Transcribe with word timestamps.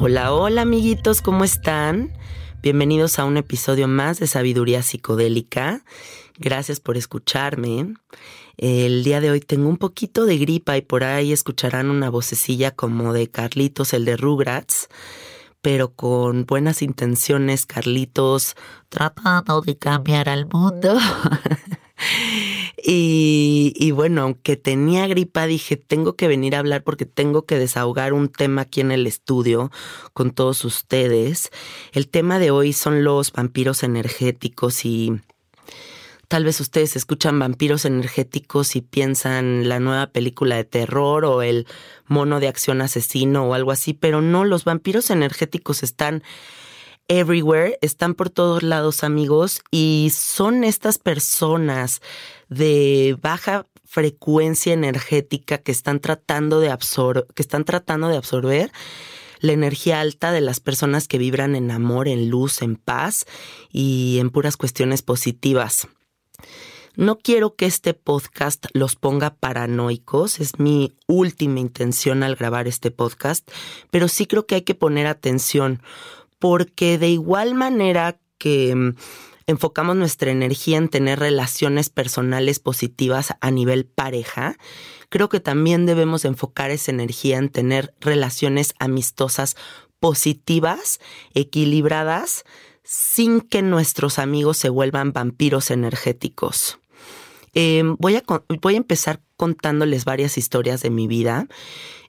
Hola, 0.00 0.32
hola 0.32 0.62
amiguitos, 0.62 1.22
¿cómo 1.22 1.42
están? 1.42 2.12
Bienvenidos 2.62 3.18
a 3.18 3.24
un 3.24 3.36
episodio 3.36 3.88
más 3.88 4.20
de 4.20 4.28
Sabiduría 4.28 4.80
Psicodélica. 4.80 5.82
Gracias 6.38 6.78
por 6.78 6.96
escucharme. 6.96 7.94
El 8.56 9.02
día 9.02 9.20
de 9.20 9.32
hoy 9.32 9.40
tengo 9.40 9.68
un 9.68 9.76
poquito 9.76 10.24
de 10.24 10.38
gripa 10.38 10.76
y 10.76 10.82
por 10.82 11.02
ahí 11.02 11.32
escucharán 11.32 11.90
una 11.90 12.10
vocecilla 12.10 12.70
como 12.70 13.12
de 13.12 13.28
Carlitos, 13.28 13.92
el 13.92 14.04
de 14.04 14.16
Rugrats, 14.16 14.86
pero 15.62 15.92
con 15.92 16.46
buenas 16.46 16.80
intenciones, 16.80 17.66
Carlitos, 17.66 18.54
tratando 18.90 19.62
de 19.62 19.78
cambiar 19.78 20.28
al 20.28 20.46
mundo. 20.46 20.96
Y, 22.90 23.90
bueno, 23.90 24.22
aunque 24.22 24.56
tenía 24.56 25.06
gripa, 25.06 25.46
dije, 25.46 25.76
tengo 25.76 26.16
que 26.16 26.26
venir 26.26 26.56
a 26.56 26.60
hablar 26.60 26.84
porque 26.84 27.04
tengo 27.04 27.44
que 27.44 27.58
desahogar 27.58 28.14
un 28.14 28.30
tema 28.30 28.62
aquí 28.62 28.80
en 28.80 28.92
el 28.92 29.06
estudio 29.06 29.70
con 30.14 30.30
todos 30.30 30.64
ustedes. 30.64 31.50
El 31.92 32.08
tema 32.08 32.38
de 32.38 32.50
hoy 32.50 32.72
son 32.72 33.04
los 33.04 33.30
vampiros 33.32 33.82
energéticos 33.82 34.86
y 34.86 35.20
tal 36.28 36.44
vez 36.44 36.62
ustedes 36.62 36.96
escuchan 36.96 37.38
vampiros 37.38 37.84
energéticos 37.84 38.74
y 38.74 38.80
piensan 38.80 39.68
la 39.68 39.80
nueva 39.80 40.06
película 40.06 40.56
de 40.56 40.64
terror 40.64 41.26
o 41.26 41.42
el 41.42 41.66
mono 42.06 42.40
de 42.40 42.48
acción 42.48 42.80
asesino 42.80 43.44
o 43.44 43.52
algo 43.52 43.70
así, 43.70 43.92
pero 43.92 44.22
no, 44.22 44.46
los 44.46 44.64
vampiros 44.64 45.10
energéticos 45.10 45.82
están 45.82 46.22
everywhere, 47.08 47.78
están 47.82 48.14
por 48.14 48.30
todos 48.30 48.62
lados 48.62 49.04
amigos 49.04 49.60
y 49.70 50.10
son 50.14 50.64
estas 50.64 50.96
personas 50.96 52.00
de 52.48 53.16
baja 53.20 53.66
frecuencia 53.84 54.72
energética 54.72 55.58
que 55.58 55.72
están 55.72 56.00
tratando 56.00 56.60
de 56.60 56.74
que 57.34 57.42
están 57.42 57.64
tratando 57.64 58.08
de 58.08 58.16
absorber 58.16 58.70
la 59.40 59.52
energía 59.52 60.00
alta 60.00 60.32
de 60.32 60.40
las 60.40 60.60
personas 60.60 61.08
que 61.08 61.18
vibran 61.18 61.54
en 61.54 61.70
amor, 61.70 62.08
en 62.08 62.28
luz, 62.28 62.62
en 62.62 62.76
paz 62.76 63.24
y 63.70 64.18
en 64.20 64.30
puras 64.30 64.56
cuestiones 64.56 65.02
positivas. 65.02 65.88
No 66.96 67.16
quiero 67.16 67.54
que 67.54 67.66
este 67.66 67.94
podcast 67.94 68.66
los 68.72 68.96
ponga 68.96 69.36
paranoicos, 69.36 70.40
es 70.40 70.58
mi 70.58 70.96
última 71.06 71.60
intención 71.60 72.24
al 72.24 72.34
grabar 72.34 72.66
este 72.66 72.90
podcast, 72.90 73.48
pero 73.90 74.08
sí 74.08 74.26
creo 74.26 74.46
que 74.46 74.56
hay 74.56 74.62
que 74.62 74.74
poner 74.74 75.06
atención 75.06 75.80
porque 76.40 76.98
de 76.98 77.08
igual 77.08 77.54
manera 77.54 78.18
que 78.38 78.74
mm, 78.74 78.96
enfocamos 79.48 79.96
nuestra 79.96 80.30
energía 80.30 80.76
en 80.76 80.90
tener 80.90 81.18
relaciones 81.18 81.88
personales 81.88 82.60
positivas 82.60 83.34
a 83.40 83.50
nivel 83.50 83.86
pareja, 83.86 84.58
creo 85.08 85.30
que 85.30 85.40
también 85.40 85.86
debemos 85.86 86.26
enfocar 86.26 86.70
esa 86.70 86.92
energía 86.92 87.38
en 87.38 87.48
tener 87.48 87.94
relaciones 87.98 88.74
amistosas 88.78 89.56
positivas, 90.00 91.00
equilibradas, 91.32 92.44
sin 92.84 93.40
que 93.40 93.62
nuestros 93.62 94.18
amigos 94.18 94.58
se 94.58 94.68
vuelvan 94.68 95.14
vampiros 95.14 95.70
energéticos. 95.70 96.78
Em, 97.54 97.96
voy, 97.98 98.16
a, 98.16 98.22
voy 98.60 98.74
a 98.74 98.76
empezar 98.76 99.22
contándoles 99.38 100.04
varias 100.04 100.36
historias 100.36 100.82
de 100.82 100.90
mi 100.90 101.08
vida. 101.08 101.48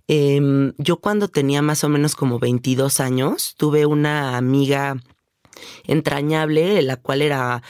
Em, 0.10 0.74
yo 0.78 0.98
cuando 0.98 1.30
tenía 1.30 1.62
más 1.62 1.86
o 1.86 1.90
menos 1.90 2.16
como 2.16 2.38
22 2.38 3.00
años, 3.00 3.56
tuve 3.58 3.86
una 3.86 4.36
amiga 4.36 4.98
entrañable, 5.86 6.82
la 6.82 6.98
cual 6.98 7.22
era 7.22 7.62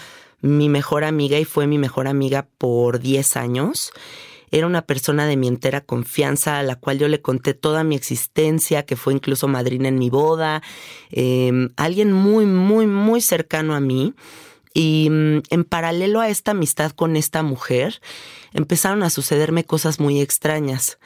mi 0.42 0.70
mejor 0.70 1.04
amiga 1.04 1.38
y 1.40 1.46
fue 1.46 1.68
mi 1.68 1.78
mejor 1.78 2.08
amiga 2.08 2.48
por 2.58 3.00
10 3.00 3.38
años. 3.38 3.92
Era 4.52 4.66
una 4.66 4.82
persona 4.82 5.28
de 5.28 5.38
mi 5.38 5.48
entera 5.48 5.82
confianza, 5.82 6.60
a 6.60 6.64
la 6.64 6.76
cual 6.76 6.98
yo 6.98 7.08
le 7.08 7.22
conté 7.22 7.54
toda 7.54 7.84
mi 7.84 7.96
existencia, 7.96 8.84
que 8.84 8.96
fue 8.96 9.14
incluso 9.14 9.48
madrina 9.48 9.90
en 9.90 10.00
mi 10.00 10.10
boda, 10.10 10.64
em, 11.12 11.70
alguien 11.76 12.12
muy, 12.12 12.46
muy, 12.46 12.88
muy 12.88 13.22
cercano 13.22 13.76
a 13.76 13.80
mí. 13.80 14.16
Y 14.74 15.10
mm, 15.10 15.42
en 15.50 15.64
paralelo 15.66 16.22
a 16.22 16.30
esta 16.30 16.52
amistad 16.52 16.92
con 16.92 17.16
esta 17.16 17.44
mujer, 17.44 18.02
empezaron 18.54 19.04
a 19.04 19.10
sucederme 19.10 19.66
cosas 19.66 20.00
muy 20.00 20.20
extrañas 20.20 20.98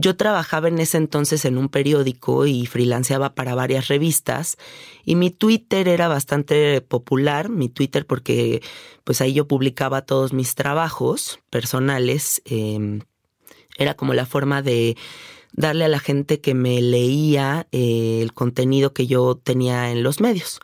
Yo 0.00 0.16
trabajaba 0.16 0.68
en 0.68 0.78
ese 0.78 0.96
entonces 0.96 1.44
en 1.44 1.58
un 1.58 1.68
periódico 1.68 2.46
y 2.46 2.66
freelanceaba 2.66 3.34
para 3.34 3.56
varias 3.56 3.88
revistas 3.88 4.56
y 5.04 5.16
mi 5.16 5.30
Twitter 5.30 5.88
era 5.88 6.06
bastante 6.06 6.80
popular, 6.80 7.48
mi 7.48 7.68
Twitter 7.68 8.06
porque 8.06 8.62
pues 9.02 9.20
ahí 9.20 9.32
yo 9.32 9.48
publicaba 9.48 10.02
todos 10.02 10.32
mis 10.32 10.54
trabajos 10.54 11.40
personales, 11.50 12.40
em, 12.44 13.00
era 13.76 13.94
como 13.94 14.14
la 14.14 14.24
forma 14.24 14.62
de 14.62 14.96
darle 15.52 15.84
a 15.84 15.88
la 15.88 15.98
gente 15.98 16.40
que 16.40 16.54
me 16.54 16.80
leía 16.80 17.66
eh, 17.72 18.20
el 18.22 18.32
contenido 18.32 18.92
que 18.92 19.08
yo 19.08 19.34
tenía 19.34 19.90
en 19.90 20.04
los 20.04 20.20
medios. 20.20 20.60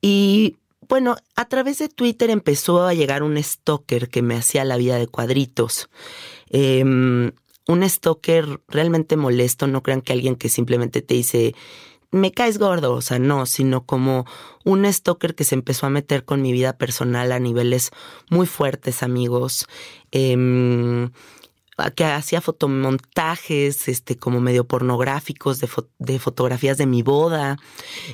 Y 0.00 0.56
bueno, 0.88 1.14
a 1.36 1.44
través 1.48 1.78
de 1.78 1.88
Twitter 1.88 2.30
empezó 2.30 2.84
a 2.84 2.94
llegar 2.94 3.22
un 3.22 3.40
stalker 3.40 4.08
que 4.08 4.22
me 4.22 4.34
hacía 4.34 4.64
la 4.64 4.76
vida 4.76 4.98
de 4.98 5.06
cuadritos. 5.06 5.88
Em, 6.50 7.30
un 7.66 7.88
stalker 7.88 8.60
realmente 8.68 9.16
molesto, 9.16 9.66
no 9.66 9.82
crean 9.82 10.02
que 10.02 10.12
alguien 10.12 10.36
que 10.36 10.48
simplemente 10.48 11.02
te 11.02 11.14
dice, 11.14 11.54
me 12.10 12.32
caes 12.32 12.58
gordo, 12.58 12.94
o 12.94 13.02
sea, 13.02 13.18
no, 13.18 13.46
sino 13.46 13.84
como 13.84 14.26
un 14.64 14.90
stalker 14.90 15.34
que 15.34 15.44
se 15.44 15.54
empezó 15.54 15.86
a 15.86 15.90
meter 15.90 16.24
con 16.24 16.42
mi 16.42 16.52
vida 16.52 16.78
personal 16.78 17.32
a 17.32 17.40
niveles 17.40 17.90
muy 18.30 18.46
fuertes, 18.46 19.02
amigos. 19.02 19.66
Em, 20.12 21.10
que 21.94 22.04
hacía 22.04 22.40
fotomontajes, 22.40 23.88
este, 23.88 24.16
como 24.16 24.40
medio 24.40 24.66
pornográficos 24.66 25.60
de, 25.60 25.68
de 25.98 26.18
fotografías 26.18 26.78
de 26.78 26.86
mi 26.86 27.02
boda, 27.02 27.58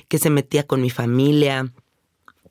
que 0.09 0.19
se 0.19 0.31
metía 0.31 0.67
con 0.67 0.83
mi 0.83 0.91
familia, 0.91 1.73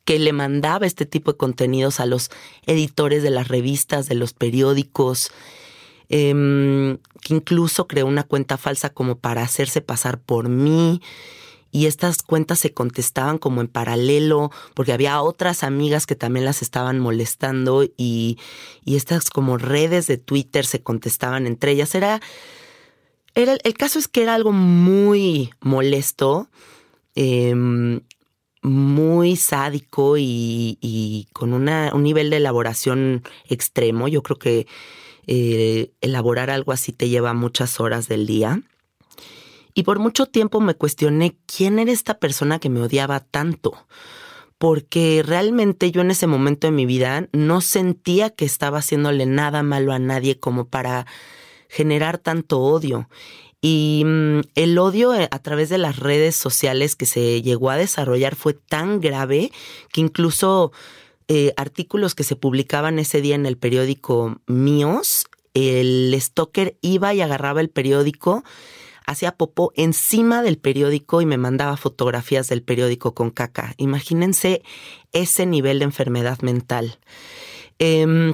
que 0.05 0.19
le 0.19 0.31
mandaba 0.31 0.85
este 0.85 1.05
tipo 1.05 1.33
de 1.33 1.37
contenidos 1.37 1.99
a 1.99 2.05
los 2.05 2.29
editores 2.65 3.23
de 3.23 3.29
las 3.29 3.49
revistas, 3.49 4.07
de 4.07 4.15
los 4.15 4.33
periódicos, 4.33 5.31
Em, 6.13 6.97
que 7.21 7.33
incluso 7.33 7.87
creó 7.87 8.05
una 8.05 8.23
cuenta 8.23 8.57
falsa 8.57 8.89
como 8.89 9.19
para 9.19 9.43
hacerse 9.43 9.79
pasar 9.79 10.19
por 10.19 10.49
mí. 10.49 11.01
Y 11.71 11.85
estas 11.85 12.21
cuentas 12.21 12.59
se 12.59 12.73
contestaban 12.73 13.37
como 13.37 13.61
en 13.61 13.69
paralelo, 13.69 14.51
porque 14.73 14.91
había 14.91 15.21
otras 15.21 15.63
amigas 15.63 16.05
que 16.05 16.15
también 16.15 16.43
las 16.43 16.61
estaban 16.61 16.99
molestando 16.99 17.85
y, 17.95 18.37
y 18.83 18.97
estas 18.97 19.29
como 19.29 19.57
redes 19.57 20.05
de 20.07 20.17
Twitter 20.17 20.65
se 20.65 20.83
contestaban 20.83 21.47
entre 21.47 21.71
ellas. 21.71 21.95
Era, 21.95 22.19
era 23.33 23.53
el 23.63 23.73
caso 23.75 23.97
es 23.97 24.09
que 24.09 24.23
era 24.23 24.35
algo 24.35 24.51
muy 24.51 25.51
molesto, 25.61 26.49
em, 27.15 28.01
muy 28.61 29.37
sádico 29.37 30.17
y, 30.17 30.77
y 30.81 31.29
con 31.31 31.53
una, 31.53 31.91
un 31.93 32.03
nivel 32.03 32.29
de 32.31 32.37
elaboración 32.37 33.23
extremo. 33.47 34.09
Yo 34.09 34.21
creo 34.23 34.37
que 34.37 34.67
eh, 35.27 35.91
elaborar 36.01 36.49
algo 36.49 36.71
así 36.71 36.91
te 36.91 37.09
lleva 37.09 37.33
muchas 37.33 37.79
horas 37.79 38.07
del 38.07 38.27
día. 38.27 38.61
Y 39.73 39.83
por 39.83 39.99
mucho 39.99 40.25
tiempo 40.25 40.59
me 40.59 40.75
cuestioné 40.75 41.37
quién 41.45 41.79
era 41.79 41.91
esta 41.91 42.19
persona 42.19 42.59
que 42.59 42.69
me 42.69 42.81
odiaba 42.81 43.21
tanto, 43.21 43.85
porque 44.57 45.23
realmente 45.25 45.91
yo 45.91 46.01
en 46.01 46.11
ese 46.11 46.27
momento 46.27 46.67
de 46.67 46.71
mi 46.71 46.85
vida 46.85 47.27
no 47.31 47.61
sentía 47.61 48.29
que 48.29 48.45
estaba 48.45 48.79
haciéndole 48.79 49.25
nada 49.25 49.63
malo 49.63 49.93
a 49.93 49.99
nadie 49.99 50.39
como 50.39 50.67
para 50.67 51.07
generar 51.69 52.17
tanto 52.17 52.59
odio. 52.59 53.07
Y 53.61 54.03
mm, 54.05 54.41
el 54.55 54.77
odio 54.77 55.13
eh, 55.13 55.27
a 55.31 55.39
través 55.39 55.69
de 55.69 55.77
las 55.77 55.97
redes 55.97 56.35
sociales 56.35 56.95
que 56.95 57.05
se 57.05 57.41
llegó 57.41 57.69
a 57.69 57.77
desarrollar 57.77 58.35
fue 58.35 58.53
tan 58.53 58.99
grave 58.99 59.51
que 59.93 60.01
incluso 60.01 60.71
eh, 61.33 61.53
artículos 61.55 62.13
que 62.13 62.25
se 62.25 62.35
publicaban 62.35 62.99
ese 62.99 63.21
día 63.21 63.35
en 63.35 63.45
el 63.45 63.55
periódico 63.55 64.41
míos, 64.47 65.27
el 65.53 66.13
stalker 66.19 66.77
iba 66.81 67.13
y 67.13 67.21
agarraba 67.21 67.61
el 67.61 67.69
periódico, 67.69 68.43
hacía 69.05 69.37
popó 69.37 69.71
encima 69.77 70.43
del 70.43 70.57
periódico 70.57 71.21
y 71.21 71.25
me 71.25 71.37
mandaba 71.37 71.77
fotografías 71.77 72.49
del 72.49 72.63
periódico 72.63 73.13
con 73.13 73.29
caca. 73.29 73.75
Imagínense 73.77 74.61
ese 75.13 75.45
nivel 75.45 75.79
de 75.79 75.85
enfermedad 75.85 76.41
mental. 76.41 76.99
Em, 77.79 78.33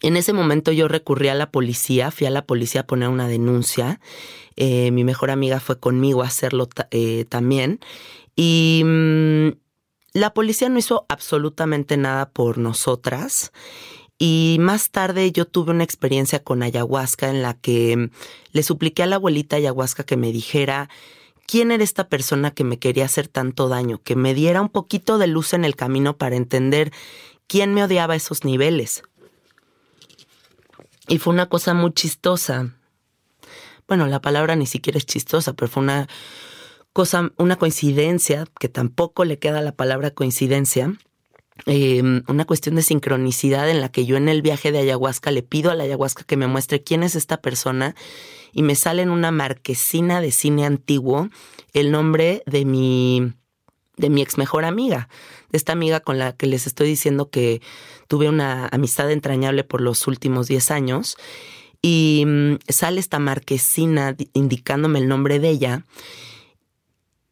en 0.00 0.16
ese 0.16 0.32
momento 0.32 0.70
yo 0.70 0.86
recurrí 0.86 1.26
a 1.26 1.34
la 1.34 1.50
policía, 1.50 2.12
fui 2.12 2.28
a 2.28 2.30
la 2.30 2.46
policía 2.46 2.82
a 2.82 2.86
poner 2.86 3.08
una 3.08 3.26
denuncia. 3.26 3.98
Eh, 4.54 4.92
mi 4.92 5.02
mejor 5.02 5.32
amiga 5.32 5.58
fue 5.58 5.80
conmigo 5.80 6.22
a 6.22 6.26
hacerlo 6.26 6.68
eh, 6.92 7.24
también. 7.28 7.80
Y 8.36 8.82
mm, 8.84 9.48
la 10.18 10.34
policía 10.34 10.68
no 10.68 10.78
hizo 10.78 11.06
absolutamente 11.08 11.96
nada 11.96 12.30
por 12.30 12.58
nosotras 12.58 13.52
y 14.18 14.56
más 14.60 14.90
tarde 14.90 15.30
yo 15.30 15.46
tuve 15.46 15.70
una 15.70 15.84
experiencia 15.84 16.42
con 16.42 16.62
ayahuasca 16.62 17.30
en 17.30 17.42
la 17.42 17.54
que 17.54 18.10
le 18.52 18.62
supliqué 18.62 19.04
a 19.04 19.06
la 19.06 19.16
abuelita 19.16 19.56
ayahuasca 19.56 20.04
que 20.04 20.16
me 20.16 20.32
dijera 20.32 20.90
quién 21.46 21.70
era 21.70 21.84
esta 21.84 22.08
persona 22.08 22.50
que 22.50 22.64
me 22.64 22.78
quería 22.78 23.04
hacer 23.04 23.28
tanto 23.28 23.68
daño, 23.68 24.02
que 24.02 24.16
me 24.16 24.34
diera 24.34 24.60
un 24.60 24.68
poquito 24.68 25.18
de 25.18 25.28
luz 25.28 25.54
en 25.54 25.64
el 25.64 25.76
camino 25.76 26.16
para 26.16 26.36
entender 26.36 26.92
quién 27.46 27.72
me 27.74 27.84
odiaba 27.84 28.14
a 28.14 28.16
esos 28.16 28.44
niveles. 28.44 29.02
Y 31.06 31.18
fue 31.18 31.32
una 31.32 31.48
cosa 31.48 31.72
muy 31.72 31.92
chistosa. 31.92 32.74
Bueno, 33.86 34.06
la 34.06 34.20
palabra 34.20 34.56
ni 34.56 34.66
siquiera 34.66 34.98
es 34.98 35.06
chistosa, 35.06 35.54
pero 35.54 35.70
fue 35.70 35.82
una 35.82 36.08
cosa, 36.98 37.30
una 37.36 37.54
coincidencia, 37.54 38.48
que 38.58 38.68
tampoco 38.68 39.24
le 39.24 39.38
queda 39.38 39.62
la 39.62 39.70
palabra 39.70 40.10
coincidencia, 40.10 40.94
em, 41.64 42.24
una 42.26 42.44
cuestión 42.44 42.74
de 42.74 42.82
sincronicidad 42.82 43.70
en 43.70 43.80
la 43.80 43.88
que 43.88 44.04
yo 44.04 44.16
en 44.16 44.28
el 44.28 44.42
viaje 44.42 44.72
de 44.72 44.80
ayahuasca 44.80 45.30
le 45.30 45.44
pido 45.44 45.70
a 45.70 45.76
la 45.76 45.84
ayahuasca 45.84 46.24
que 46.24 46.36
me 46.36 46.48
muestre 46.48 46.82
quién 46.82 47.04
es 47.04 47.14
esta 47.14 47.40
persona 47.40 47.94
y 48.52 48.64
me 48.64 48.74
sale 48.74 49.02
en 49.02 49.10
una 49.10 49.30
marquesina 49.30 50.20
de 50.20 50.32
cine 50.32 50.66
antiguo 50.66 51.28
el 51.72 51.92
nombre 51.92 52.42
de 52.46 52.64
mi 52.64 53.32
de 53.96 54.10
mi 54.10 54.20
ex 54.20 54.36
mejor 54.36 54.64
amiga, 54.64 55.08
de 55.52 55.56
esta 55.56 55.70
amiga 55.70 56.00
con 56.00 56.18
la 56.18 56.32
que 56.32 56.48
les 56.48 56.66
estoy 56.66 56.88
diciendo 56.88 57.30
que 57.30 57.62
tuve 58.08 58.28
una 58.28 58.66
amistad 58.72 59.08
entrañable 59.12 59.62
por 59.62 59.82
los 59.82 60.08
últimos 60.08 60.48
10 60.48 60.72
años. 60.72 61.16
Y 61.80 62.24
mm, 62.26 62.56
sale 62.68 62.98
esta 62.98 63.20
marquesina 63.20 64.16
indicándome 64.32 64.98
el 64.98 65.06
nombre 65.06 65.38
de 65.38 65.50
ella 65.50 65.84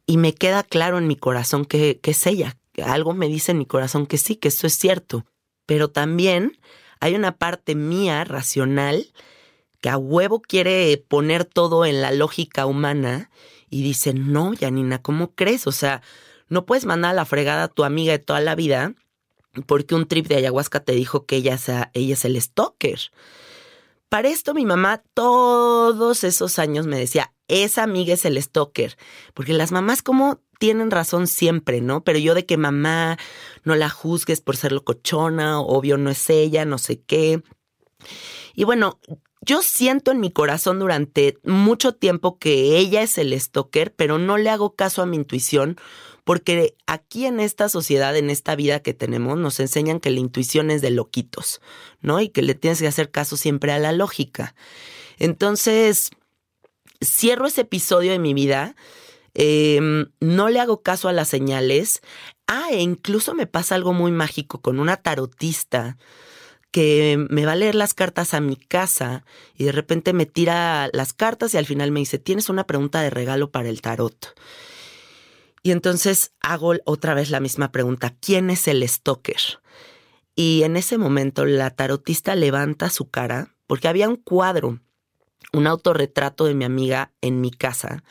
y 0.06 0.16
me 0.16 0.34
queda 0.34 0.62
claro 0.62 0.98
en 0.98 1.08
mi 1.08 1.16
corazón 1.16 1.64
que, 1.64 2.00
es 2.02 2.26
ella. 2.26 2.56
Algo 2.82 3.12
me 3.12 3.28
dice 3.28 3.52
en 3.52 3.58
mi 3.58 3.66
corazón 3.66 4.06
que 4.06 4.18
sí, 4.18 4.36
que 4.36 4.48
esto 4.48 4.66
es 4.66 4.78
cierto. 4.78 5.24
Pero 5.66 5.88
también 5.88 6.58
hay 7.00 7.14
una 7.14 7.36
parte 7.36 7.74
mía 7.74 8.24
racional 8.24 9.12
que 9.80 9.88
a 9.88 9.98
huevo 9.98 10.40
quiere 10.40 10.96
poner 11.08 11.44
todo 11.44 11.84
en 11.84 12.00
la 12.00 12.12
lógica 12.12 12.66
humana 12.66 13.30
y 13.68 13.82
dice, 13.82 14.14
no, 14.14 14.52
Janina, 14.58 15.02
¿cómo 15.02 15.34
crees? 15.34 15.66
O 15.66 15.72
sea, 15.72 16.02
no 16.48 16.64
puedes 16.66 16.86
mandar 16.86 17.10
a 17.10 17.14
la 17.14 17.24
fregada 17.24 17.64
a 17.64 17.68
tu 17.68 17.84
amiga 17.84 18.12
de 18.12 18.20
toda 18.20 18.40
la 18.40 18.54
vida 18.54 18.94
porque 19.66 19.94
un 19.94 20.06
trip 20.06 20.26
de 20.28 20.36
ayahuasca 20.36 20.80
te 20.80 20.92
dijo 20.92 21.26
que 21.26 21.36
ella, 21.36 21.58
sea, 21.58 21.90
ella 21.94 22.14
es 22.14 22.24
el 22.24 22.40
stalker. 22.40 23.00
Para 24.08 24.28
esto 24.28 24.54
mi 24.54 24.64
mamá 24.64 25.02
todos 25.14 26.24
esos 26.24 26.58
años 26.58 26.86
me 26.86 26.98
decía, 26.98 27.32
esa 27.48 27.82
amiga 27.82 28.14
es 28.14 28.24
el 28.24 28.40
stalker, 28.40 28.96
porque 29.34 29.52
las 29.52 29.72
mamás 29.72 30.02
como 30.02 30.40
tienen 30.58 30.90
razón 30.90 31.26
siempre, 31.26 31.80
¿no? 31.80 32.02
Pero 32.04 32.18
yo 32.18 32.34
de 32.34 32.46
que 32.46 32.56
mamá 32.56 33.18
no 33.64 33.74
la 33.74 33.90
juzgues 33.90 34.40
por 34.40 34.56
ser 34.56 34.72
locochona, 34.72 35.60
obvio 35.60 35.98
no 35.98 36.10
es 36.10 36.30
ella, 36.30 36.64
no 36.64 36.78
sé 36.78 37.00
qué. 37.00 37.42
Y 38.54 38.64
bueno, 38.64 39.00
yo 39.42 39.62
siento 39.62 40.10
en 40.10 40.20
mi 40.20 40.30
corazón 40.30 40.78
durante 40.78 41.38
mucho 41.44 41.94
tiempo 41.94 42.38
que 42.38 42.78
ella 42.78 43.02
es 43.02 43.18
el 43.18 43.38
stalker, 43.38 43.94
pero 43.94 44.18
no 44.18 44.38
le 44.38 44.50
hago 44.50 44.74
caso 44.74 45.02
a 45.02 45.06
mi 45.06 45.16
intuición 45.16 45.76
porque 46.26 46.74
aquí 46.88 47.24
en 47.24 47.38
esta 47.38 47.68
sociedad, 47.68 48.16
en 48.16 48.30
esta 48.30 48.56
vida 48.56 48.80
que 48.80 48.92
tenemos, 48.92 49.38
nos 49.38 49.60
enseñan 49.60 50.00
que 50.00 50.10
la 50.10 50.18
intuición 50.18 50.72
es 50.72 50.82
de 50.82 50.90
loquitos, 50.90 51.60
¿no? 52.00 52.20
Y 52.20 52.30
que 52.30 52.42
le 52.42 52.56
tienes 52.56 52.80
que 52.80 52.88
hacer 52.88 53.12
caso 53.12 53.36
siempre 53.36 53.70
a 53.70 53.78
la 53.78 53.92
lógica. 53.92 54.56
Entonces, 55.18 56.10
cierro 57.00 57.46
ese 57.46 57.60
episodio 57.60 58.10
de 58.10 58.18
mi 58.18 58.34
vida, 58.34 58.74
em, 59.34 60.06
no 60.18 60.48
le 60.48 60.58
hago 60.58 60.82
caso 60.82 61.08
a 61.08 61.12
las 61.12 61.28
señales. 61.28 62.00
Ah, 62.48 62.70
e 62.72 62.80
incluso 62.80 63.32
me 63.32 63.46
pasa 63.46 63.76
algo 63.76 63.92
muy 63.92 64.10
mágico 64.10 64.60
con 64.60 64.80
una 64.80 64.96
tarotista 64.96 65.96
que 66.72 67.24
me 67.30 67.46
va 67.46 67.52
a 67.52 67.56
leer 67.56 67.76
las 67.76 67.94
cartas 67.94 68.34
a 68.34 68.40
mi 68.40 68.56
casa 68.56 69.24
y 69.54 69.62
de 69.62 69.72
repente 69.72 70.12
me 70.12 70.26
tira 70.26 70.90
las 70.92 71.12
cartas 71.12 71.54
y 71.54 71.56
al 71.56 71.66
final 71.66 71.92
me 71.92 72.00
dice, 72.00 72.18
tienes 72.18 72.48
una 72.48 72.66
pregunta 72.66 73.00
de 73.00 73.10
regalo 73.10 73.52
para 73.52 73.68
el 73.68 73.80
tarot. 73.80 74.34
Y 75.66 75.72
entonces 75.72 76.32
hago 76.38 76.74
otra 76.84 77.12
vez 77.12 77.30
la 77.30 77.40
misma 77.40 77.72
pregunta, 77.72 78.14
¿quién 78.20 78.50
es 78.50 78.68
el 78.68 78.88
stalker? 78.88 79.60
Y 80.36 80.62
en 80.62 80.76
ese 80.76 80.96
momento 80.96 81.44
la 81.44 81.70
tarotista 81.70 82.36
levanta 82.36 82.88
su 82.88 83.10
cara 83.10 83.56
porque 83.66 83.88
había 83.88 84.08
un 84.08 84.14
cuadro, 84.14 84.78
un 85.52 85.66
autorretrato 85.66 86.44
de 86.44 86.54
mi 86.54 86.64
amiga 86.64 87.10
en 87.20 87.40
mi 87.40 87.50
casa. 87.50 88.04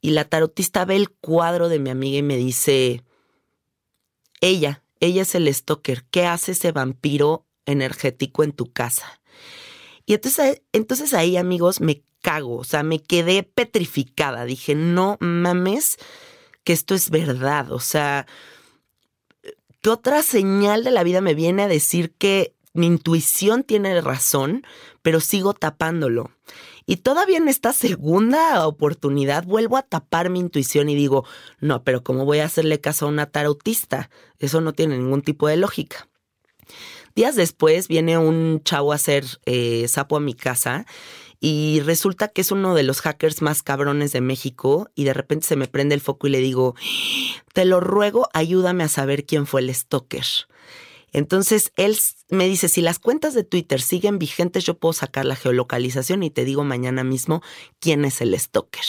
Y 0.00 0.12
la 0.12 0.24
tarotista 0.24 0.86
ve 0.86 0.96
el 0.96 1.10
cuadro 1.10 1.68
de 1.68 1.78
mi 1.78 1.90
amiga 1.90 2.16
y 2.16 2.22
me 2.22 2.38
dice, 2.38 3.02
ella, 4.40 4.82
ella 4.98 5.20
es 5.20 5.34
el 5.34 5.52
stalker, 5.52 6.06
¿qué 6.10 6.24
hace 6.24 6.52
ese 6.52 6.72
vampiro 6.72 7.44
energético 7.66 8.44
en 8.44 8.52
tu 8.52 8.72
casa? 8.72 9.20
Y 10.06 10.14
entonces, 10.14 10.62
entonces 10.72 11.12
ahí, 11.12 11.36
amigos, 11.36 11.82
me 11.82 12.02
cago, 12.22 12.56
o 12.56 12.64
sea, 12.64 12.82
me 12.82 12.98
quedé 12.98 13.42
petrificada. 13.42 14.46
Dije, 14.46 14.74
no 14.74 15.18
mames 15.20 15.98
que 16.68 16.74
esto 16.74 16.94
es 16.94 17.08
verdad, 17.08 17.72
o 17.72 17.80
sea, 17.80 18.26
¿qué 19.80 19.88
otra 19.88 20.22
señal 20.22 20.84
de 20.84 20.90
la 20.90 21.02
vida 21.02 21.22
me 21.22 21.32
viene 21.32 21.62
a 21.62 21.66
decir 21.66 22.12
que 22.12 22.54
mi 22.74 22.84
intuición 22.84 23.64
tiene 23.64 23.98
razón, 24.02 24.66
pero 25.00 25.20
sigo 25.20 25.54
tapándolo? 25.54 26.30
Y 26.84 26.96
todavía 26.96 27.38
en 27.38 27.48
esta 27.48 27.72
segunda 27.72 28.66
oportunidad 28.66 29.44
vuelvo 29.44 29.78
a 29.78 29.82
tapar 29.82 30.28
mi 30.28 30.40
intuición 30.40 30.90
y 30.90 30.94
digo, 30.94 31.24
no, 31.58 31.84
pero 31.84 32.04
¿cómo 32.04 32.26
voy 32.26 32.40
a 32.40 32.44
hacerle 32.44 32.82
caso 32.82 33.06
a 33.06 33.08
una 33.08 33.24
tarautista? 33.24 34.10
Eso 34.38 34.60
no 34.60 34.74
tiene 34.74 34.98
ningún 34.98 35.22
tipo 35.22 35.48
de 35.48 35.56
lógica. 35.56 36.06
Días 37.16 37.34
después 37.34 37.88
viene 37.88 38.18
un 38.18 38.60
chavo 38.62 38.92
a 38.92 38.96
hacer 38.96 39.24
eh, 39.46 39.88
sapo 39.88 40.18
a 40.18 40.20
mi 40.20 40.34
casa 40.34 40.84
y 41.40 41.80
resulta 41.80 42.28
que 42.28 42.40
es 42.40 42.50
uno 42.50 42.74
de 42.74 42.82
los 42.82 43.00
hackers 43.00 43.42
más 43.42 43.62
cabrones 43.62 44.12
de 44.12 44.20
México 44.20 44.90
y 44.94 45.04
de 45.04 45.14
repente 45.14 45.46
se 45.46 45.56
me 45.56 45.68
prende 45.68 45.94
el 45.94 46.00
foco 46.00 46.26
y 46.26 46.30
le 46.30 46.38
digo, 46.38 46.74
te 47.52 47.64
lo 47.64 47.80
ruego, 47.80 48.28
ayúdame 48.32 48.84
a 48.84 48.88
saber 48.88 49.24
quién 49.24 49.46
fue 49.46 49.60
el 49.60 49.74
stalker. 49.74 50.24
Entonces 51.12 51.72
él 51.76 51.96
me 52.28 52.48
dice, 52.48 52.68
si 52.68 52.82
las 52.82 52.98
cuentas 52.98 53.34
de 53.34 53.44
Twitter 53.44 53.80
siguen 53.80 54.18
vigentes, 54.18 54.64
yo 54.64 54.74
puedo 54.78 54.92
sacar 54.92 55.24
la 55.24 55.36
geolocalización 55.36 56.22
y 56.22 56.30
te 56.30 56.44
digo 56.44 56.64
mañana 56.64 57.04
mismo 57.04 57.42
quién 57.78 58.04
es 58.04 58.20
el 58.20 58.38
stalker. 58.38 58.84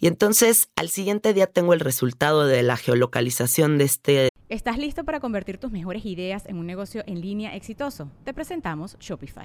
Y 0.00 0.06
entonces 0.06 0.68
al 0.76 0.88
siguiente 0.88 1.34
día 1.34 1.46
tengo 1.46 1.74
el 1.74 1.80
resultado 1.80 2.46
de 2.46 2.62
la 2.62 2.76
geolocalización 2.76 3.78
de 3.78 3.84
este... 3.84 4.28
¿Estás 4.48 4.78
listo 4.78 5.04
para 5.04 5.20
convertir 5.20 5.58
tus 5.58 5.72
mejores 5.72 6.04
ideas 6.04 6.44
en 6.46 6.58
un 6.58 6.66
negocio 6.66 7.02
en 7.06 7.20
línea 7.20 7.56
exitoso? 7.56 8.10
Te 8.24 8.32
presentamos 8.32 8.96
Shopify. 9.00 9.44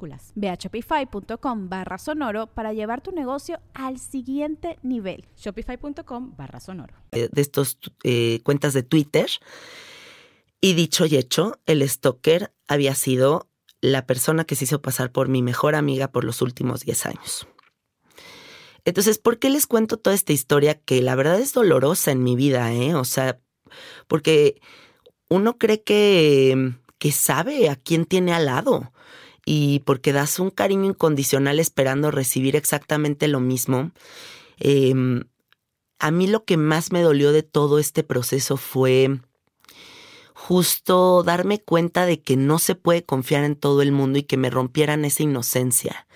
Ve 0.35 0.49
a 0.49 0.55
shopify.com 0.55 1.69
barra 1.69 1.97
sonoro 1.97 2.47
para 2.47 2.73
llevar 2.73 3.01
tu 3.01 3.11
negocio 3.11 3.59
al 3.73 3.99
siguiente 3.99 4.79
nivel. 4.81 5.25
Shopify.com 5.37 6.35
barra 6.35 6.59
sonoro. 6.59 6.95
De 7.11 7.29
estos 7.41 7.77
eh, 8.03 8.39
cuentas 8.43 8.73
de 8.73 8.83
Twitter. 8.83 9.29
Y 10.59 10.73
dicho 10.73 11.05
y 11.05 11.17
hecho, 11.17 11.59
el 11.65 11.87
stalker 11.87 12.53
había 12.67 12.93
sido 12.95 13.49
la 13.81 14.05
persona 14.05 14.45
que 14.45 14.55
se 14.55 14.65
hizo 14.65 14.81
pasar 14.81 15.11
por 15.11 15.27
mi 15.27 15.41
mejor 15.41 15.75
amiga 15.75 16.11
por 16.11 16.23
los 16.23 16.41
últimos 16.41 16.81
10 16.81 17.05
años. 17.07 17.47
Entonces, 18.85 19.17
¿por 19.17 19.39
qué 19.39 19.49
les 19.49 19.67
cuento 19.67 19.97
toda 19.97 20.15
esta 20.15 20.33
historia 20.33 20.75
que 20.75 21.01
la 21.01 21.15
verdad 21.15 21.39
es 21.39 21.53
dolorosa 21.53 22.11
en 22.11 22.23
mi 22.23 22.35
vida, 22.35 22.73
eh? 22.73 22.95
O 22.95 23.05
sea, 23.05 23.39
porque 24.07 24.61
uno 25.29 25.57
cree 25.57 25.81
que, 25.83 26.73
que 26.97 27.11
sabe 27.11 27.69
a 27.69 27.75
quién 27.75 28.05
tiene 28.05 28.33
al 28.33 28.45
lado 28.45 28.91
y 29.45 29.79
porque 29.79 30.13
das 30.13 30.39
un 30.39 30.49
cariño 30.49 30.89
incondicional 30.89 31.59
esperando 31.59 32.11
recibir 32.11 32.55
exactamente 32.55 33.27
lo 33.27 33.39
mismo. 33.39 33.91
Em, 34.59 35.23
a 35.99 36.11
mí 36.11 36.27
lo 36.27 36.45
que 36.45 36.57
más 36.57 36.91
me 36.91 37.01
dolió 37.01 37.31
de 37.31 37.43
todo 37.43 37.79
este 37.79 38.03
proceso 38.03 38.57
fue 38.57 39.19
justo 40.33 41.23
darme 41.23 41.59
cuenta 41.59 42.05
de 42.05 42.21
que 42.21 42.35
no 42.35 42.57
se 42.57 42.75
puede 42.75 43.03
confiar 43.03 43.43
en 43.43 43.55
todo 43.55 43.81
el 43.81 43.91
mundo 43.91 44.17
y 44.17 44.23
que 44.23 44.37
me 44.37 44.49
rompieran 44.49 45.05
esa 45.05 45.23
inocencia. 45.23 46.07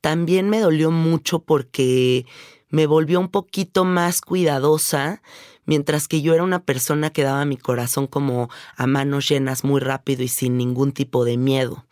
También 0.00 0.48
me 0.48 0.58
dolió 0.58 0.90
mucho 0.90 1.40
porque 1.40 2.26
me 2.70 2.86
volvió 2.86 3.20
un 3.20 3.28
poquito 3.28 3.84
más 3.84 4.22
cuidadosa, 4.22 5.22
mientras 5.66 6.08
que 6.08 6.22
yo 6.22 6.32
era 6.34 6.42
una 6.42 6.64
persona 6.64 7.10
que 7.10 7.22
daba 7.22 7.44
mi 7.44 7.58
corazón 7.58 8.06
como 8.06 8.48
a 8.76 8.86
manos 8.86 9.28
llenas 9.28 9.62
muy 9.62 9.80
rápido 9.80 10.22
y 10.22 10.28
sin 10.28 10.56
ningún 10.56 10.92
tipo 10.92 11.24
de 11.24 11.36
miedo. 11.36 11.84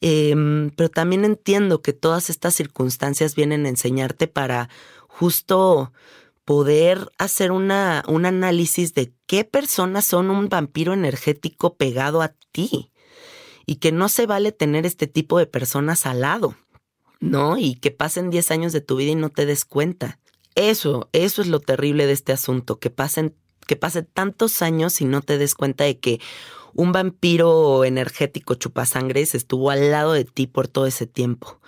Em, 0.00 0.70
pero 0.70 0.88
también 0.88 1.24
entiendo 1.24 1.82
que 1.82 1.92
todas 1.92 2.30
estas 2.30 2.54
circunstancias 2.54 3.34
vienen 3.34 3.66
a 3.66 3.68
enseñarte 3.68 4.28
para 4.28 4.68
justo 5.08 5.92
poder 6.44 7.10
hacer 7.18 7.52
una, 7.52 8.04
un 8.06 8.24
análisis 8.24 8.94
de 8.94 9.12
qué 9.26 9.44
personas 9.44 10.06
son 10.06 10.30
un 10.30 10.48
vampiro 10.48 10.94
energético 10.94 11.76
pegado 11.76 12.22
a 12.22 12.34
ti 12.52 12.92
y 13.66 13.76
que 13.76 13.92
no 13.92 14.08
se 14.08 14.26
vale 14.26 14.52
tener 14.52 14.86
este 14.86 15.08
tipo 15.08 15.38
de 15.38 15.46
personas 15.46 16.06
al 16.06 16.22
lado, 16.22 16.56
¿no? 17.20 17.58
Y 17.58 17.74
que 17.74 17.90
pasen 17.90 18.30
10 18.30 18.50
años 18.50 18.72
de 18.72 18.80
tu 18.80 18.96
vida 18.96 19.10
y 19.10 19.16
no 19.16 19.28
te 19.28 19.44
des 19.44 19.64
cuenta. 19.64 20.20
Eso, 20.54 21.10
eso 21.12 21.42
es 21.42 21.48
lo 21.48 21.60
terrible 21.60 22.06
de 22.06 22.12
este 22.12 22.32
asunto, 22.32 22.78
que 22.78 22.90
pasen 22.90 23.34
que 23.68 23.76
pasen 23.76 24.08
tantos 24.12 24.62
años 24.62 25.00
y 25.00 25.04
no 25.04 25.20
te 25.20 25.38
des 25.38 25.54
cuenta 25.54 25.84
de 25.84 25.98
que 26.00 26.20
un 26.74 26.92
vampiro 26.92 27.84
energético 27.84 28.54
chupasangres 28.54 29.34
estuvo 29.34 29.70
al 29.70 29.90
lado 29.90 30.12
de 30.12 30.24
ti 30.24 30.46
por 30.46 30.68
todo 30.68 30.86
ese 30.86 31.06
tiempo. 31.06 31.60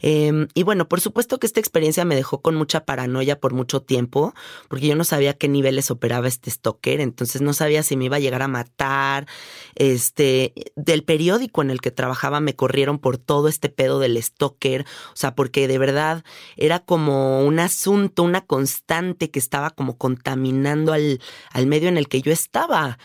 Em, 0.00 0.48
y 0.54 0.62
bueno, 0.62 0.88
por 0.88 1.00
supuesto 1.00 1.38
que 1.38 1.46
esta 1.46 1.60
experiencia 1.60 2.04
me 2.04 2.14
dejó 2.14 2.42
con 2.42 2.54
mucha 2.54 2.84
paranoia 2.84 3.40
por 3.40 3.54
mucho 3.54 3.82
tiempo, 3.82 4.34
porque 4.68 4.86
yo 4.86 4.96
no 4.96 5.04
sabía 5.04 5.34
qué 5.34 5.48
niveles 5.48 5.90
operaba 5.90 6.28
este 6.28 6.50
stalker, 6.50 7.00
entonces 7.00 7.42
no 7.42 7.52
sabía 7.52 7.82
si 7.82 7.96
me 7.96 8.06
iba 8.06 8.16
a 8.16 8.20
llegar 8.20 8.42
a 8.42 8.48
matar. 8.48 9.26
Este, 9.74 10.54
del 10.76 11.04
periódico 11.04 11.62
en 11.62 11.70
el 11.70 11.80
que 11.80 11.90
trabajaba 11.90 12.40
me 12.40 12.56
corrieron 12.56 12.98
por 12.98 13.18
todo 13.18 13.48
este 13.48 13.68
pedo 13.68 13.98
del 13.98 14.22
stalker, 14.22 14.82
o 14.82 15.16
sea, 15.16 15.34
porque 15.34 15.68
de 15.68 15.78
verdad 15.78 16.24
era 16.56 16.80
como 16.80 17.44
un 17.44 17.58
asunto, 17.58 18.22
una 18.22 18.44
constante 18.46 19.30
que 19.30 19.38
estaba 19.38 19.70
como 19.70 19.98
contaminando 19.98 20.92
al, 20.92 21.20
al 21.52 21.66
medio 21.66 21.88
en 21.88 21.96
el 21.96 22.08
que 22.08 22.22
yo 22.22 22.32
estaba. 22.32 22.98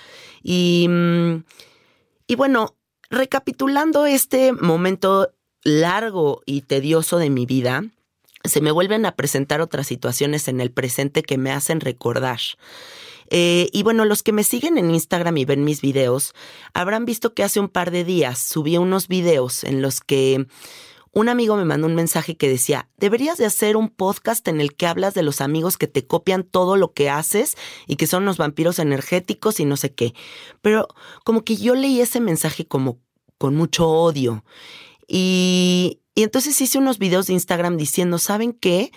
Y, 0.44 0.88
mm, 0.90 1.44
y 2.28 2.36
bueno, 2.36 2.78
recapitulando 3.10 4.06
este 4.06 4.54
momento 4.54 5.34
largo 5.64 6.42
y 6.46 6.62
tedioso 6.62 7.18
de 7.18 7.30
mi 7.30 7.46
vida, 7.46 7.84
se 8.44 8.62
me 8.62 8.72
vuelven 8.72 9.06
a 9.06 9.16
presentar 9.16 9.62
otras 9.62 9.88
situaciones 9.88 10.48
en 10.48 10.62
el 10.62 10.72
presente 10.72 11.24
que 11.24 11.38
me 11.38 11.52
hacen 11.52 11.80
recordar. 11.80 12.40
Eh, 13.30 13.70
y 13.72 13.84
bueno, 13.84 14.04
los 14.04 14.24
que 14.24 14.34
me 14.34 14.44
siguen 14.44 14.78
en 14.78 14.92
Instagram 14.92 15.38
y 15.38 15.46
ven 15.46 15.64
mis 15.64 15.82
videos, 15.82 16.34
habrán 16.74 17.06
visto 17.06 17.34
que 17.34 17.44
hace 17.44 17.60
un 17.60 17.70
par 17.70 17.92
de 17.92 18.04
días 18.04 18.40
subí 18.40 18.78
unos 18.78 19.08
videos 19.08 19.64
en 19.64 19.82
los 19.82 20.02
que 20.02 20.48
un 21.14 21.30
amigo 21.30 21.58
me 21.58 21.66
mandó 21.66 21.88
un 21.88 21.96
mensaje 21.96 22.38
que 22.38 22.50
decía, 22.50 22.90
deberías 22.98 23.38
de 23.38 23.46
hacer 23.46 23.76
un 23.76 23.90
podcast 23.90 24.48
en 24.48 24.62
el 24.62 24.76
que 24.76 24.88
hablas 24.88 25.14
de 25.14 25.24
los 25.24 25.42
amigos 25.42 25.78
que 25.78 25.88
te 25.88 26.08
copian 26.08 26.44
todo 26.44 26.78
lo 26.78 26.94
que 26.94 27.10
haces 27.10 27.58
y 27.86 27.98
que 27.98 28.08
son 28.08 28.26
los 28.26 28.38
vampiros 28.38 28.80
energéticos 28.80 29.60
y 29.60 29.66
no 29.66 29.76
sé 29.76 29.94
qué. 29.94 30.14
Pero 30.62 30.88
como 31.24 31.44
que 31.44 31.58
yo 31.58 31.76
leí 31.76 32.00
ese 32.00 32.22
mensaje 32.22 32.66
como 32.66 33.00
con 33.38 33.56
mucho 33.56 33.90
odio. 33.90 34.44
Y, 35.14 36.00
entonces 36.16 36.62
hice 36.62 36.78
unos 36.78 37.00
videos 37.00 37.28
de 37.28 37.34
Instagram 37.34 37.76
diciendo, 37.76 38.18
¿saben 38.18 38.54
qué? 38.54 38.92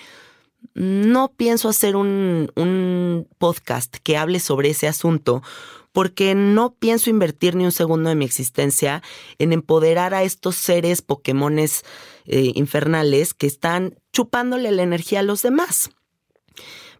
No 0.75 1.33
pienso 1.33 1.69
hacer 1.69 1.97
un, 1.97 3.29
podcast 3.39 3.97
que 3.97 4.17
hable 4.17 4.39
sobre 4.39 4.71
ese 4.71 4.87
asunto 4.87 5.43
porque 5.91 6.35
no 6.35 6.75
pienso 6.75 7.11
invertir 7.11 7.55
ni 7.55 7.65
un 7.65 7.73
segundo 7.73 8.11
de 8.11 8.17
mi 8.17 8.25
existencia 8.25 9.03
en 9.39 9.53
empoderar 9.53 10.15
a 10.15 10.23
estos 10.23 10.57
seres 10.57 11.03
Pokémones 11.03 11.85
eh, 12.27 12.53
infernales 12.55 13.33
que 13.35 13.47
están 13.47 13.99
chupándole 14.13 14.71
la 14.71 14.83
energía 14.83 15.21
a 15.21 15.25
los 15.25 15.43
demás. 15.43 15.91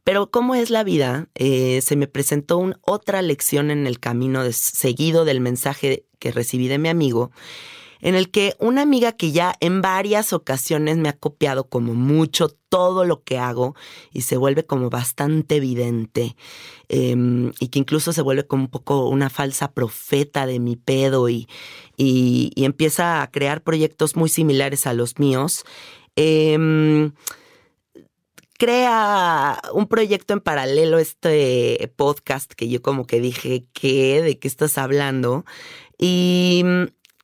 Pero 0.05 0.31
como 0.31 0.55
es 0.55 0.71
la 0.71 0.85
vida, 0.85 1.29
eh, 1.35 1.81
se 1.83 1.97
me 1.97 2.07
presentó 2.07 2.73
otra 2.83 3.23
lección 3.23 3.71
en 3.71 3.87
el 3.87 4.01
camino 4.01 4.43
seguido 4.53 5.25
del 5.25 5.41
mensaje 5.41 6.05
que 6.19 6.31
recibí 6.31 6.69
de 6.69 6.79
mi 6.79 6.89
amigo, 6.89 7.31
en 8.05 8.15
el 8.15 8.31
que 8.31 8.55
una 8.59 8.83
amiga 8.83 9.13
que 9.13 9.33
ya 9.33 9.55
en 9.61 9.81
varias 9.81 10.35
ocasiones 10.35 10.99
me 10.99 11.09
ha 11.09 11.15
copiado 11.15 11.71
como 11.71 11.95
mucho 11.95 12.51
todo 12.69 13.07
lo 13.07 13.25
que 13.25 13.39
hago 13.39 13.75
y 14.13 14.21
se 14.21 14.37
vuelve 14.37 14.67
como 14.67 14.91
bastante 14.91 15.57
evidente 15.57 16.37
em, 16.91 17.53
y 17.61 17.69
que 17.69 17.79
incluso 17.79 18.13
se 18.13 18.21
vuelve 18.21 18.47
como 18.47 18.65
un 18.65 18.71
poco 18.71 19.09
una 19.09 19.31
falsa 19.31 19.73
profeta 19.73 20.45
de 20.45 20.61
mi 20.61 20.77
pedo 20.77 21.31
y, 21.31 21.49
y, 21.97 22.53
empieza 22.57 23.23
a 23.23 23.31
crear 23.31 23.63
proyectos 23.63 24.17
muy 24.17 24.29
similares 24.29 24.87
a 24.87 24.93
los 24.93 25.19
míos. 25.19 25.65
Em, 26.15 27.13
crea 28.59 29.63
un 29.73 29.87
proyecto 29.87 30.35
en 30.35 30.41
paralelo 30.41 30.99
este 30.99 31.91
podcast 31.97 32.53
que 32.53 32.69
yo 32.69 32.83
como 32.83 33.07
que 33.07 33.21
dije, 33.21 33.65
¿qué? 33.73 34.21
¿De 34.21 34.39
qué 34.39 34.47
estás 34.47 34.77
hablando? 34.77 35.47
Y, 35.99 36.65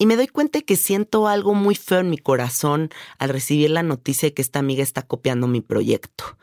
y 0.00 0.07
me 0.07 0.16
doy 0.16 0.28
cuenta 0.28 0.62
que 0.62 0.76
siento 0.76 1.28
algo 1.28 1.52
muy 1.52 1.75
feo 1.75 2.00
en 2.00 2.09
mi 2.09 2.16
corazón 2.16 2.88
al 3.19 3.28
recibir 3.28 3.69
la 3.69 3.83
noticia 3.83 4.28
de 4.30 4.33
que 4.33 4.40
esta 4.40 4.59
amiga 4.59 4.83
está 4.83 5.02
copiando 5.02 5.47
mi 5.47 5.61
proyecto. 5.61 6.38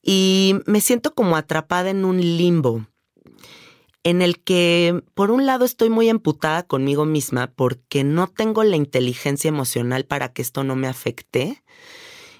Y 0.00 0.54
me 0.64 0.80
siento 0.80 1.14
como 1.14 1.36
atrapada 1.36 1.90
en 1.90 2.06
un 2.06 2.18
limbo 2.18 2.86
en 4.04 4.22
el 4.22 4.42
que 4.42 5.02
por 5.12 5.30
un 5.30 5.44
lado 5.44 5.66
estoy 5.66 5.90
muy 5.90 6.08
emputada 6.08 6.62
conmigo 6.62 7.04
misma 7.04 7.52
porque 7.54 8.04
no 8.04 8.26
tengo 8.26 8.64
la 8.64 8.76
inteligencia 8.76 9.48
emocional 9.48 10.06
para 10.06 10.32
que 10.32 10.40
esto 10.40 10.64
no 10.64 10.74
me 10.74 10.88
afecte 10.88 11.62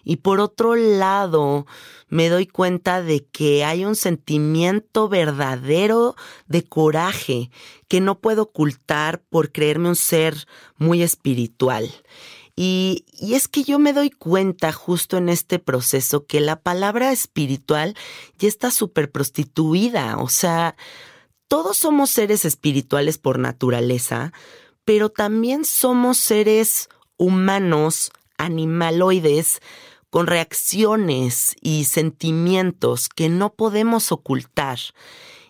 y 0.09 0.17
por 0.17 0.41
otro 0.41 0.75
lado, 0.75 1.67
me 2.09 2.31
doy 2.31 2.47
cuenta 2.47 3.03
de 3.03 3.27
que 3.27 3.62
hay 3.62 3.85
un 3.85 3.95
sentimiento 3.95 5.07
verdadero 5.11 6.17
de 6.47 6.65
coraje 6.65 7.50
que 7.88 8.00
no 8.00 8.19
puedo 8.19 8.45
ocultar 8.45 9.21
por 9.29 9.53
creerme 9.53 9.91
un 9.91 9.97
ser 9.97 10.47
muy 10.79 11.03
espiritual. 11.03 11.93
Y, 12.57 13.05
y, 13.21 13.35
es 13.35 13.49
que 13.49 13.65
yo 13.65 13.79
me 13.79 13.93
doy 13.93 14.09
cuenta 14.09 14.73
justo 14.73 15.19
en 15.19 15.29
este 15.29 15.59
proceso 15.59 16.25
que 16.25 16.41
la 16.41 16.59
palabra 16.59 17.12
espiritual 17.12 17.95
ya 18.38 18.49
está 18.49 18.71
súper 18.71 19.11
prostituida. 19.11 20.17
O 20.17 20.31
sea, 20.31 20.75
todos 21.49 21.77
somos 21.77 22.09
seres 22.09 22.47
espirituales 22.47 23.19
por 23.19 23.38
naturaleza, 23.38 24.33
pero 24.87 25.11
también 25.11 25.67
somos 25.67 26.17
seres 26.17 26.88
humanos, 27.19 28.11
animaloides, 28.38 29.61
con 30.11 30.27
reacciones 30.27 31.57
y 31.61 31.85
sentimientos 31.85 33.09
que 33.09 33.29
no 33.29 33.53
podemos 33.55 34.12
ocultar 34.12 34.79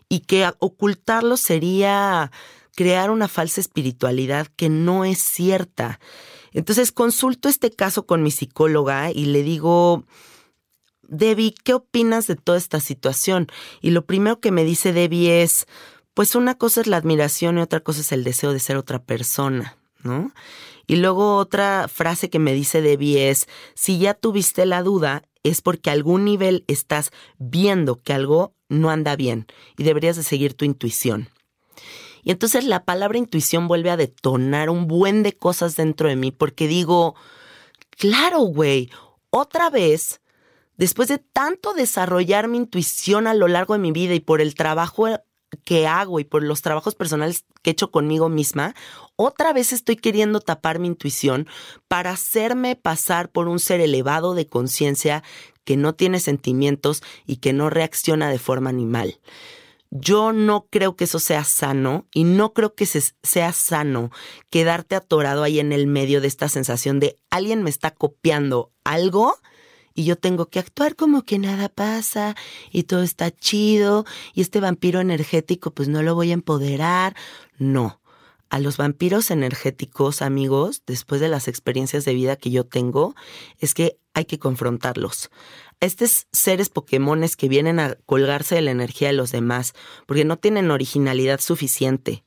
y 0.08 0.20
que 0.20 0.50
ocultarlo 0.58 1.36
sería 1.36 2.30
crear 2.74 3.10
una 3.10 3.28
falsa 3.28 3.60
espiritualidad 3.60 4.46
que 4.56 4.68
no 4.68 5.04
es 5.04 5.18
cierta. 5.18 6.00
Entonces 6.52 6.92
consulto 6.92 7.48
este 7.48 7.70
caso 7.70 8.06
con 8.06 8.22
mi 8.22 8.30
psicóloga 8.30 9.10
y 9.10 9.26
le 9.26 9.42
digo, 9.42 10.04
Debbie, 11.02 11.54
¿qué 11.64 11.74
opinas 11.74 12.26
de 12.26 12.36
toda 12.36 12.58
esta 12.58 12.80
situación? 12.80 13.48
Y 13.80 13.90
lo 13.90 14.06
primero 14.06 14.40
que 14.40 14.52
me 14.52 14.64
dice 14.64 14.92
Debbie 14.92 15.42
es, 15.42 15.66
pues 16.14 16.34
una 16.34 16.56
cosa 16.56 16.80
es 16.80 16.86
la 16.86 16.98
admiración 16.98 17.58
y 17.58 17.62
otra 17.62 17.80
cosa 17.80 18.00
es 18.00 18.12
el 18.12 18.24
deseo 18.24 18.52
de 18.52 18.60
ser 18.60 18.76
otra 18.76 19.02
persona, 19.02 19.76
¿no? 20.02 20.32
Y 20.86 20.96
luego 20.96 21.36
otra 21.36 21.86
frase 21.88 22.30
que 22.30 22.38
me 22.38 22.54
dice 22.54 22.80
Debbie 22.80 23.28
es, 23.30 23.46
si 23.74 23.98
ya 23.98 24.14
tuviste 24.14 24.64
la 24.66 24.82
duda, 24.82 25.22
es 25.42 25.60
porque 25.60 25.90
a 25.90 25.92
algún 25.92 26.24
nivel 26.24 26.64
estás 26.66 27.10
viendo 27.38 28.02
que 28.02 28.12
algo 28.12 28.54
no 28.68 28.90
anda 28.90 29.16
bien 29.16 29.46
y 29.76 29.84
deberías 29.84 30.16
de 30.16 30.22
seguir 30.22 30.54
tu 30.54 30.64
intuición. 30.64 31.28
Y 32.22 32.30
entonces 32.30 32.64
la 32.64 32.84
palabra 32.84 33.18
intuición 33.18 33.68
vuelve 33.68 33.90
a 33.90 33.96
detonar 33.96 34.70
un 34.70 34.86
buen 34.86 35.22
de 35.22 35.32
cosas 35.32 35.76
dentro 35.76 36.08
de 36.08 36.16
mí 36.16 36.32
porque 36.32 36.68
digo, 36.68 37.14
claro, 37.90 38.40
güey, 38.40 38.90
otra 39.30 39.70
vez, 39.70 40.20
después 40.76 41.08
de 41.08 41.18
tanto 41.18 41.74
desarrollar 41.74 42.48
mi 42.48 42.58
intuición 42.58 43.26
a 43.26 43.34
lo 43.34 43.48
largo 43.48 43.74
de 43.74 43.80
mi 43.80 43.92
vida 43.92 44.14
y 44.14 44.20
por 44.20 44.40
el 44.40 44.54
trabajo 44.54 45.06
que 45.64 45.86
hago 45.86 46.20
y 46.20 46.24
por 46.24 46.42
los 46.42 46.62
trabajos 46.62 46.94
personales 46.94 47.44
que 47.62 47.70
he 47.70 47.72
hecho 47.72 47.90
conmigo 47.90 48.28
misma, 48.28 48.74
otra 49.16 49.52
vez 49.52 49.72
estoy 49.72 49.96
queriendo 49.96 50.40
tapar 50.40 50.78
mi 50.78 50.88
intuición 50.88 51.46
para 51.88 52.10
hacerme 52.10 52.76
pasar 52.76 53.30
por 53.30 53.48
un 53.48 53.58
ser 53.58 53.80
elevado 53.80 54.34
de 54.34 54.46
conciencia 54.46 55.22
que 55.64 55.76
no 55.76 55.94
tiene 55.94 56.20
sentimientos 56.20 57.02
y 57.26 57.36
que 57.36 57.52
no 57.52 57.70
reacciona 57.70 58.30
de 58.30 58.38
forma 58.38 58.70
animal. 58.70 59.20
Yo 59.90 60.32
no 60.32 60.66
creo 60.70 60.96
que 60.96 61.04
eso 61.04 61.18
sea 61.18 61.44
sano 61.44 62.06
y 62.12 62.24
no 62.24 62.52
creo 62.52 62.74
que 62.74 62.86
sea 62.86 63.52
sano 63.52 64.10
quedarte 64.50 64.96
atorado 64.96 65.42
ahí 65.42 65.60
en 65.60 65.72
el 65.72 65.86
medio 65.86 66.20
de 66.20 66.28
esta 66.28 66.48
sensación 66.48 67.00
de 67.00 67.16
alguien 67.30 67.62
me 67.62 67.70
está 67.70 67.90
copiando 67.90 68.70
algo 68.84 69.38
y 69.98 70.04
yo 70.04 70.14
tengo 70.14 70.46
que 70.46 70.60
actuar 70.60 70.94
como 70.94 71.24
que 71.24 71.40
nada 71.40 71.68
pasa 71.68 72.36
y 72.70 72.84
todo 72.84 73.02
está 73.02 73.32
chido 73.32 74.04
y 74.32 74.42
este 74.42 74.60
vampiro 74.60 75.00
energético 75.00 75.72
pues 75.72 75.88
no 75.88 76.04
lo 76.04 76.14
voy 76.14 76.30
a 76.30 76.34
empoderar. 76.34 77.16
No. 77.58 78.00
A 78.48 78.60
los 78.60 78.76
vampiros 78.76 79.32
energéticos, 79.32 80.22
amigos, 80.22 80.82
después 80.86 81.20
de 81.20 81.26
las 81.26 81.48
experiencias 81.48 82.04
de 82.04 82.14
vida 82.14 82.36
que 82.36 82.52
yo 82.52 82.64
tengo, 82.64 83.16
es 83.58 83.74
que 83.74 83.98
hay 84.14 84.24
que 84.24 84.38
confrontarlos. 84.38 85.30
Estos 85.80 86.28
seres 86.32 86.68
Pokémones 86.68 87.36
que 87.36 87.48
vienen 87.48 87.80
a 87.80 87.96
colgarse 88.06 88.54
de 88.54 88.62
la 88.62 88.70
energía 88.70 89.08
de 89.08 89.14
los 89.14 89.32
demás, 89.32 89.74
porque 90.06 90.24
no 90.24 90.36
tienen 90.36 90.70
originalidad 90.70 91.40
suficiente, 91.40 92.24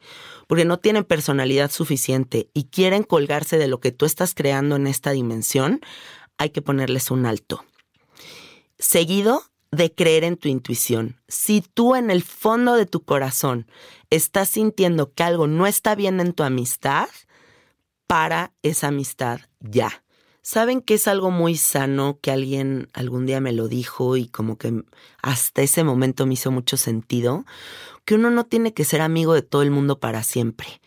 porque 0.48 0.66
no 0.66 0.78
tienen 0.78 1.06
personalidad 1.06 1.72
suficiente 1.72 2.50
y 2.54 2.66
quieren 2.66 3.04
colgarse 3.04 3.58
de 3.58 3.68
lo 3.68 3.80
que 3.80 3.94
tú 3.94 4.06
estás 4.06 4.36
creando 4.36 4.76
en 4.76 4.88
esta 4.88 5.12
dimensión, 5.12 5.80
hay 6.42 6.50
que 6.50 6.64
ponerles 6.64 7.12
un 7.12 7.28
alto. 7.28 7.64
Seguido 8.80 9.44
de 9.70 9.94
creer 9.94 10.24
en 10.24 10.38
tu 10.38 10.50
intuición. 10.50 11.22
Si 11.28 11.62
tú 11.62 11.96
en 11.96 12.10
el 12.10 12.24
fondo 12.24 12.74
de 12.74 12.88
tu 12.88 13.04
corazón 13.04 13.68
estás 14.10 14.50
sintiendo 14.50 15.14
que 15.14 15.22
algo 15.22 15.46
no 15.46 15.68
está 15.68 15.94
bien 15.94 16.20
en 16.20 16.34
tu 16.34 16.42
amistad, 16.42 17.10
para 18.08 18.54
esa 18.64 18.88
amistad 18.88 19.42
ya. 19.60 20.04
¿Saben 20.42 20.82
que 20.82 20.96
es 20.96 21.08
algo 21.08 21.30
muy 21.30 21.56
sano 21.56 22.18
que 22.20 22.32
alguien 22.32 22.90
algún 22.94 23.28
día 23.28 23.40
me 23.40 23.54
lo 23.54 23.68
dijo 23.68 24.18
y 24.18 24.28
como 24.28 24.58
que 24.58 24.84
hasta 25.22 25.62
ese 25.62 25.84
momento 25.84 26.26
me 26.26 26.34
hizo 26.34 26.50
mucho 26.50 26.76
sentido? 26.76 27.46
Que 28.06 28.16
uno 28.16 28.32
no 28.32 28.46
tiene 28.46 28.74
que 28.74 28.86
ser 28.86 29.02
amigo 29.02 29.34
de 29.34 29.42
todo 29.42 29.62
el 29.62 29.72
mundo 29.72 30.00
para 30.00 30.24
siempre. 30.24 30.82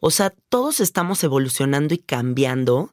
O 0.00 0.10
sea, 0.10 0.32
todos 0.48 0.80
estamos 0.80 1.22
evolucionando 1.24 1.94
y 1.94 1.98
cambiando 1.98 2.90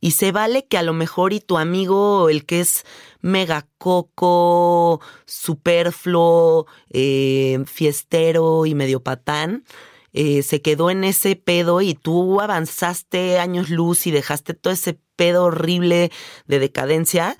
y 0.00 0.12
se 0.12 0.32
vale 0.32 0.66
que 0.66 0.78
a 0.78 0.82
lo 0.82 0.92
mejor 0.92 1.32
y 1.32 1.40
tu 1.40 1.58
amigo, 1.58 2.28
el 2.28 2.46
que 2.46 2.60
es 2.60 2.84
mega 3.20 3.68
coco, 3.78 5.00
superfluo, 5.26 6.66
eh, 6.90 7.62
fiestero 7.66 8.66
y 8.66 8.74
medio 8.74 9.02
patán, 9.02 9.64
eh, 10.12 10.42
se 10.42 10.60
quedó 10.62 10.90
en 10.90 11.04
ese 11.04 11.36
pedo 11.36 11.82
y 11.82 11.94
tú 11.94 12.40
avanzaste 12.40 13.38
años 13.38 13.70
luz 13.70 14.06
y 14.06 14.10
dejaste 14.10 14.54
todo 14.54 14.72
ese 14.72 14.98
pedo 15.16 15.44
horrible 15.44 16.10
de 16.46 16.58
decadencia 16.58 17.36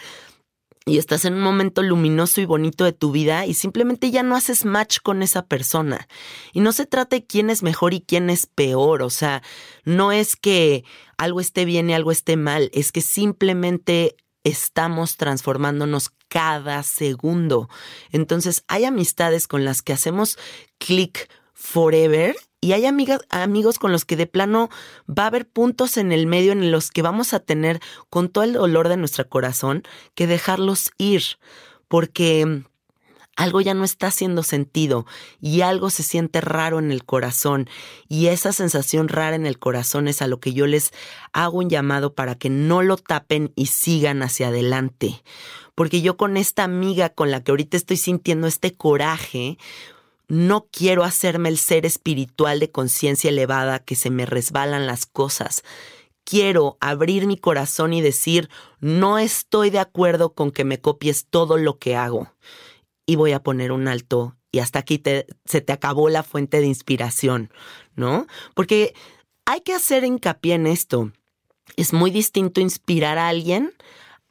y 0.90 0.98
estás 0.98 1.24
en 1.24 1.34
un 1.34 1.42
momento 1.42 1.82
luminoso 1.82 2.40
y 2.40 2.46
bonito 2.46 2.84
de 2.84 2.92
tu 2.92 3.12
vida 3.12 3.46
y 3.46 3.54
simplemente 3.54 4.10
ya 4.10 4.24
no 4.24 4.34
haces 4.34 4.64
match 4.64 4.98
con 5.00 5.22
esa 5.22 5.46
persona. 5.46 6.08
Y 6.52 6.60
no 6.60 6.72
se 6.72 6.84
trata 6.84 7.14
de 7.16 7.24
quién 7.24 7.48
es 7.48 7.62
mejor 7.62 7.94
y 7.94 8.00
quién 8.00 8.28
es 8.28 8.46
peor, 8.46 9.02
o 9.02 9.10
sea, 9.10 9.40
no 9.84 10.10
es 10.10 10.34
que 10.34 10.84
algo 11.16 11.40
esté 11.40 11.64
bien 11.64 11.88
y 11.88 11.94
algo 11.94 12.10
esté 12.10 12.36
mal, 12.36 12.70
es 12.74 12.90
que 12.90 13.02
simplemente 13.02 14.16
estamos 14.42 15.16
transformándonos 15.16 16.10
cada 16.28 16.82
segundo. 16.82 17.68
Entonces 18.10 18.64
hay 18.66 18.84
amistades 18.84 19.46
con 19.46 19.64
las 19.64 19.82
que 19.82 19.92
hacemos 19.92 20.38
clic 20.78 21.30
forever 21.52 22.34
y 22.60 22.72
hay 22.72 22.84
amigos 22.84 23.78
con 23.78 23.92
los 23.92 24.04
que 24.04 24.16
de 24.16 24.26
plano 24.26 24.68
va 25.08 25.24
a 25.24 25.26
haber 25.28 25.48
puntos 25.48 25.96
en 25.96 26.12
el 26.12 26.26
medio 26.26 26.52
en 26.52 26.70
los 26.70 26.90
que 26.90 27.02
vamos 27.02 27.32
a 27.32 27.40
tener 27.40 27.80
con 28.10 28.28
todo 28.28 28.44
el 28.44 28.52
dolor 28.52 28.88
de 28.88 28.98
nuestro 28.98 29.28
corazón 29.28 29.82
que 30.14 30.26
dejarlos 30.26 30.90
ir, 30.98 31.22
porque 31.88 32.64
algo 33.36 33.62
ya 33.62 33.72
no 33.72 33.84
está 33.84 34.08
haciendo 34.08 34.42
sentido 34.42 35.06
y 35.40 35.62
algo 35.62 35.88
se 35.88 36.02
siente 36.02 36.42
raro 36.42 36.78
en 36.78 36.92
el 36.92 37.04
corazón 37.04 37.70
y 38.08 38.26
esa 38.26 38.52
sensación 38.52 39.08
rara 39.08 39.36
en 39.36 39.46
el 39.46 39.58
corazón 39.58 40.08
es 40.08 40.20
a 40.20 40.26
lo 40.26 40.40
que 40.40 40.52
yo 40.52 40.66
les 40.66 40.90
hago 41.32 41.58
un 41.58 41.70
llamado 41.70 42.14
para 42.14 42.34
que 42.34 42.50
no 42.50 42.82
lo 42.82 42.98
tapen 42.98 43.52
y 43.56 43.66
sigan 43.66 44.22
hacia 44.22 44.48
adelante. 44.48 45.22
Porque 45.74 46.02
yo 46.02 46.18
con 46.18 46.36
esta 46.36 46.64
amiga 46.64 47.08
con 47.08 47.30
la 47.30 47.42
que 47.42 47.52
ahorita 47.52 47.78
estoy 47.78 47.96
sintiendo 47.96 48.46
este 48.46 48.74
coraje, 48.74 49.56
no 50.30 50.68
quiero 50.70 51.02
hacerme 51.02 51.48
el 51.48 51.58
ser 51.58 51.84
espiritual 51.84 52.60
de 52.60 52.70
conciencia 52.70 53.30
elevada 53.30 53.80
que 53.80 53.96
se 53.96 54.10
me 54.10 54.26
resbalan 54.26 54.86
las 54.86 55.04
cosas. 55.04 55.64
Quiero 56.22 56.78
abrir 56.80 57.26
mi 57.26 57.36
corazón 57.36 57.92
y 57.92 58.00
decir, 58.00 58.48
no 58.78 59.18
estoy 59.18 59.70
de 59.70 59.80
acuerdo 59.80 60.32
con 60.32 60.52
que 60.52 60.64
me 60.64 60.80
copies 60.80 61.26
todo 61.28 61.58
lo 61.58 61.80
que 61.80 61.96
hago. 61.96 62.32
Y 63.06 63.16
voy 63.16 63.32
a 63.32 63.42
poner 63.42 63.72
un 63.72 63.88
alto 63.88 64.36
y 64.52 64.60
hasta 64.60 64.78
aquí 64.78 65.02
se 65.46 65.60
te 65.60 65.72
acabó 65.72 66.08
la 66.08 66.22
fuente 66.22 66.60
de 66.60 66.66
inspiración, 66.66 67.52
¿no? 67.96 68.28
Porque 68.54 68.94
hay 69.46 69.62
que 69.62 69.74
hacer 69.74 70.04
hincapié 70.04 70.54
en 70.54 70.68
esto. 70.68 71.10
Es 71.74 71.92
muy 71.92 72.12
distinto 72.12 72.60
inspirar 72.60 73.18
a 73.18 73.26
alguien 73.26 73.72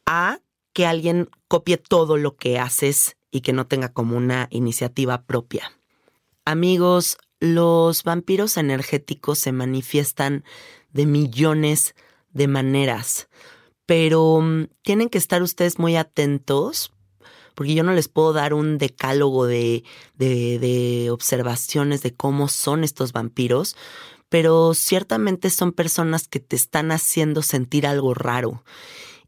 a 0.05 0.39
que 0.71 0.85
alguien 0.85 1.29
copie 1.49 1.75
todo 1.75 2.15
lo 2.15 2.37
que 2.37 2.57
haces 2.57 3.17
y 3.31 3.41
que 3.41 3.51
no 3.51 3.67
tenga 3.67 3.91
como 3.91 4.15
una 4.15 4.47
iniciativa 4.49 5.23
propia. 5.23 5.73
Amigos, 6.49 7.19
los 7.39 8.03
vampiros 8.03 8.57
energéticos 8.57 9.37
se 9.37 9.51
manifiestan 9.51 10.43
de 10.91 11.05
millones 11.05 11.93
de 12.31 12.47
maneras, 12.47 13.29
pero 13.85 14.41
mm, 14.41 14.65
tienen 14.81 15.09
que 15.09 15.19
estar 15.19 15.43
ustedes 15.43 15.77
muy 15.77 15.95
atentos 15.95 16.91
porque 17.53 17.75
yo 17.75 17.83
no 17.83 17.93
les 17.93 18.07
puedo 18.07 18.33
dar 18.33 18.55
un 18.55 18.79
decálogo 18.79 19.45
de, 19.45 19.83
de, 20.15 21.09
observaciones 21.11 22.01
de 22.01 22.15
cómo 22.15 22.47
son 22.47 22.83
estos 22.83 23.13
vampiros, 23.13 23.75
pero 24.27 24.73
ciertamente 24.73 25.51
son 25.51 25.71
personas 25.71 26.27
que 26.27 26.39
te 26.39 26.55
están 26.55 26.91
haciendo 26.91 27.43
sentir 27.43 27.85
algo 27.85 28.15
raro. 28.15 28.63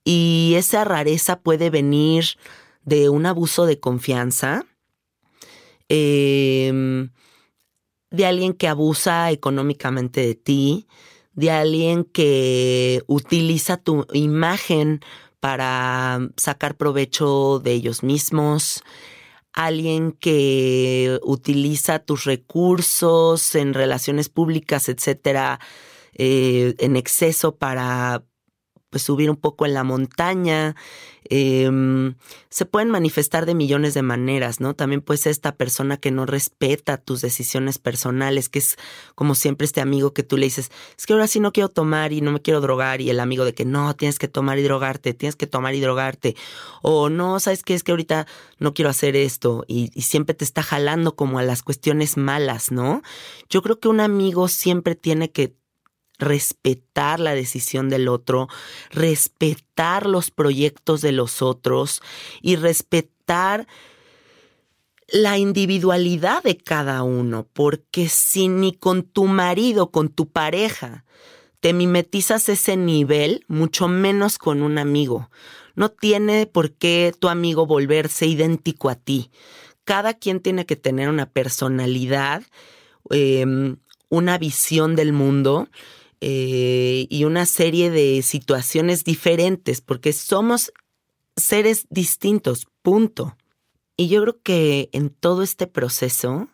Y 0.04 0.54
esa 0.56 0.86
rareza 0.86 1.42
puede 1.42 1.70
venir 1.70 2.40
de 2.84 3.10
un 3.10 3.28
abuso 3.28 3.68
de 3.68 3.80
confianza, 3.80 4.66
em, 5.94 7.10
de 8.12 8.26
alguien 8.26 8.54
que 8.54 8.70
abusa 8.70 9.30
económicamente 9.32 10.22
de 10.22 10.36
ti, 10.36 10.88
de 11.34 11.52
alguien 11.52 12.06
que 12.06 13.04
utiliza 13.08 13.76
tu 13.76 14.06
imagen 14.14 15.02
para 15.42 16.20
sacar 16.38 16.78
provecho 16.78 17.60
de 17.60 17.74
ellos 17.74 18.04
mismos, 18.04 18.84
alguien 19.52 20.14
que 20.14 21.20
utiliza 21.24 22.00
tus 22.00 22.24
recursos 22.24 23.54
en 23.56 23.74
relaciones 23.74 24.30
públicas, 24.30 24.88
etcétera, 24.88 25.60
eh, 26.14 26.76
en 26.80 26.96
exceso 26.96 27.58
para 27.58 28.24
pues 28.92 29.04
subir 29.04 29.30
un 29.32 29.38
poco 29.38 29.66
en 29.66 29.74
la 29.74 29.84
montaña. 29.84 30.76
Em, 31.24 32.16
se 32.50 32.66
pueden 32.66 32.90
manifestar 32.90 33.46
de 33.46 33.56
millones 33.56 33.94
de 33.94 34.02
maneras, 34.02 34.60
¿no? 34.60 34.74
También 34.74 35.02
puede 35.02 35.18
ser 35.18 35.32
esta 35.32 35.56
persona 35.56 35.96
que 35.96 36.12
no 36.12 36.26
respeta 36.26 36.98
tus 36.98 37.22
decisiones 37.22 37.78
personales, 37.78 38.50
que 38.50 38.60
es 38.60 38.78
como 39.16 39.34
siempre 39.34 39.64
este 39.66 39.80
amigo 39.80 40.14
que 40.14 40.24
tú 40.24 40.36
le 40.36 40.48
dices, 40.48 40.72
es 40.98 41.06
que 41.06 41.14
ahora 41.14 41.28
sí 41.28 41.40
no 41.40 41.54
quiero 41.54 41.70
tomar 41.70 42.12
y 42.12 42.20
no 42.20 42.34
me 42.34 42.42
quiero 42.42 42.60
drogar, 42.60 43.00
y 43.00 43.10
el 43.10 43.22
amigo 43.22 43.46
de 43.46 43.54
que 43.54 43.64
no, 43.64 43.96
tienes 43.96 44.20
que 44.20 44.28
tomar 44.28 44.60
y 44.60 44.64
drogarte, 44.64 45.14
tienes 45.14 45.38
que 45.38 45.48
tomar 45.48 45.74
y 45.74 45.80
drogarte, 45.80 46.36
o 46.82 47.10
no, 47.10 47.40
¿sabes 47.40 47.64
qué? 47.64 47.76
Es 47.76 47.84
que 47.84 47.92
ahorita 47.92 48.28
no 48.60 48.74
quiero 48.74 48.90
hacer 48.90 49.16
esto, 49.16 49.64
y 49.68 49.90
siempre 50.02 50.36
te 50.36 50.44
está 50.44 50.64
jalando 50.64 51.16
como 51.16 51.40
a 51.40 51.44
las 51.44 51.64
cuestiones 51.64 52.18
malas, 52.18 52.72
¿no? 52.72 53.04
Yo 53.50 53.62
creo 53.62 53.80
que 53.80 53.88
un 53.88 54.02
amigo 54.02 54.50
siempre 54.50 54.96
tiene 54.96 55.32
que 55.32 55.61
respetar 56.22 57.20
la 57.20 57.36
decisión 57.36 57.90
del 57.90 58.08
otro, 58.08 58.48
respetar 58.92 60.06
los 60.06 60.32
proyectos 60.32 61.02
de 61.02 61.12
los 61.12 61.42
otros 61.42 62.02
y 62.42 62.56
respetar 62.56 63.68
la 65.12 65.38
individualidad 65.38 66.42
de 66.44 66.56
cada 66.56 67.04
uno, 67.04 67.46
porque 67.52 68.08
si 68.08 68.48
ni 68.48 68.72
con 68.72 69.04
tu 69.04 69.26
marido, 69.26 69.92
con 69.92 70.08
tu 70.10 70.30
pareja, 70.30 71.04
te 71.60 71.74
mimetizas 71.74 72.50
ese 72.50 72.78
nivel, 72.78 73.44
mucho 73.48 73.88
menos 73.88 74.38
con 74.38 74.64
un 74.64 74.78
amigo. 74.78 75.30
No 75.76 75.90
tiene 75.90 76.48
por 76.48 76.72
qué 76.72 77.14
tu 77.18 77.28
amigo 77.28 77.66
volverse 77.66 78.26
idéntico 78.26 78.90
a 78.90 78.96
ti. 78.96 79.32
Cada 79.84 80.14
quien 80.14 80.40
tiene 80.40 80.66
que 80.66 80.76
tener 80.76 81.10
una 81.10 81.28
personalidad, 81.28 82.44
em, 83.10 83.78
una 84.10 84.38
visión 84.38 84.96
del 84.96 85.14
mundo 85.14 85.68
eh, 86.22 87.08
y 87.10 87.24
una 87.24 87.46
serie 87.46 87.90
de 87.90 88.22
situaciones 88.22 89.04
diferentes, 89.04 89.82
porque 89.82 90.14
somos 90.14 90.72
seres 91.36 91.88
distintos, 91.90 92.68
punto. 92.82 93.36
Y 93.98 94.08
yo 94.08 94.22
creo 94.22 94.42
que 94.42 94.90
en 94.94 95.10
todo 95.10 95.42
este 95.42 95.68
proceso, 95.68 96.48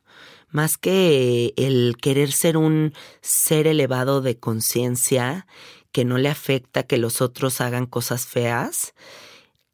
más 0.49 0.77
que 0.77 1.53
el 1.57 1.97
querer 2.01 2.31
ser 2.31 2.57
un 2.57 2.93
ser 3.21 3.67
elevado 3.67 4.21
de 4.21 4.39
conciencia, 4.39 5.45
que 5.91 6.05
no 6.05 6.17
le 6.17 6.29
afecta 6.29 6.83
que 6.83 6.97
los 6.97 7.21
otros 7.21 7.59
hagan 7.59 7.87
cosas 7.87 8.25
feas, 8.25 8.93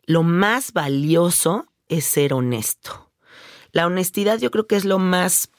lo 0.06 0.24
más 0.24 0.74
valioso 0.74 1.68
es 1.88 2.06
ser 2.06 2.34
honesto. 2.34 3.12
La 3.72 3.86
honestidad 3.86 4.40
yo 4.40 4.50
creo 4.50 4.66
que 4.66 4.76
es 4.76 4.86
lo 4.86 5.00
más 5.00 5.50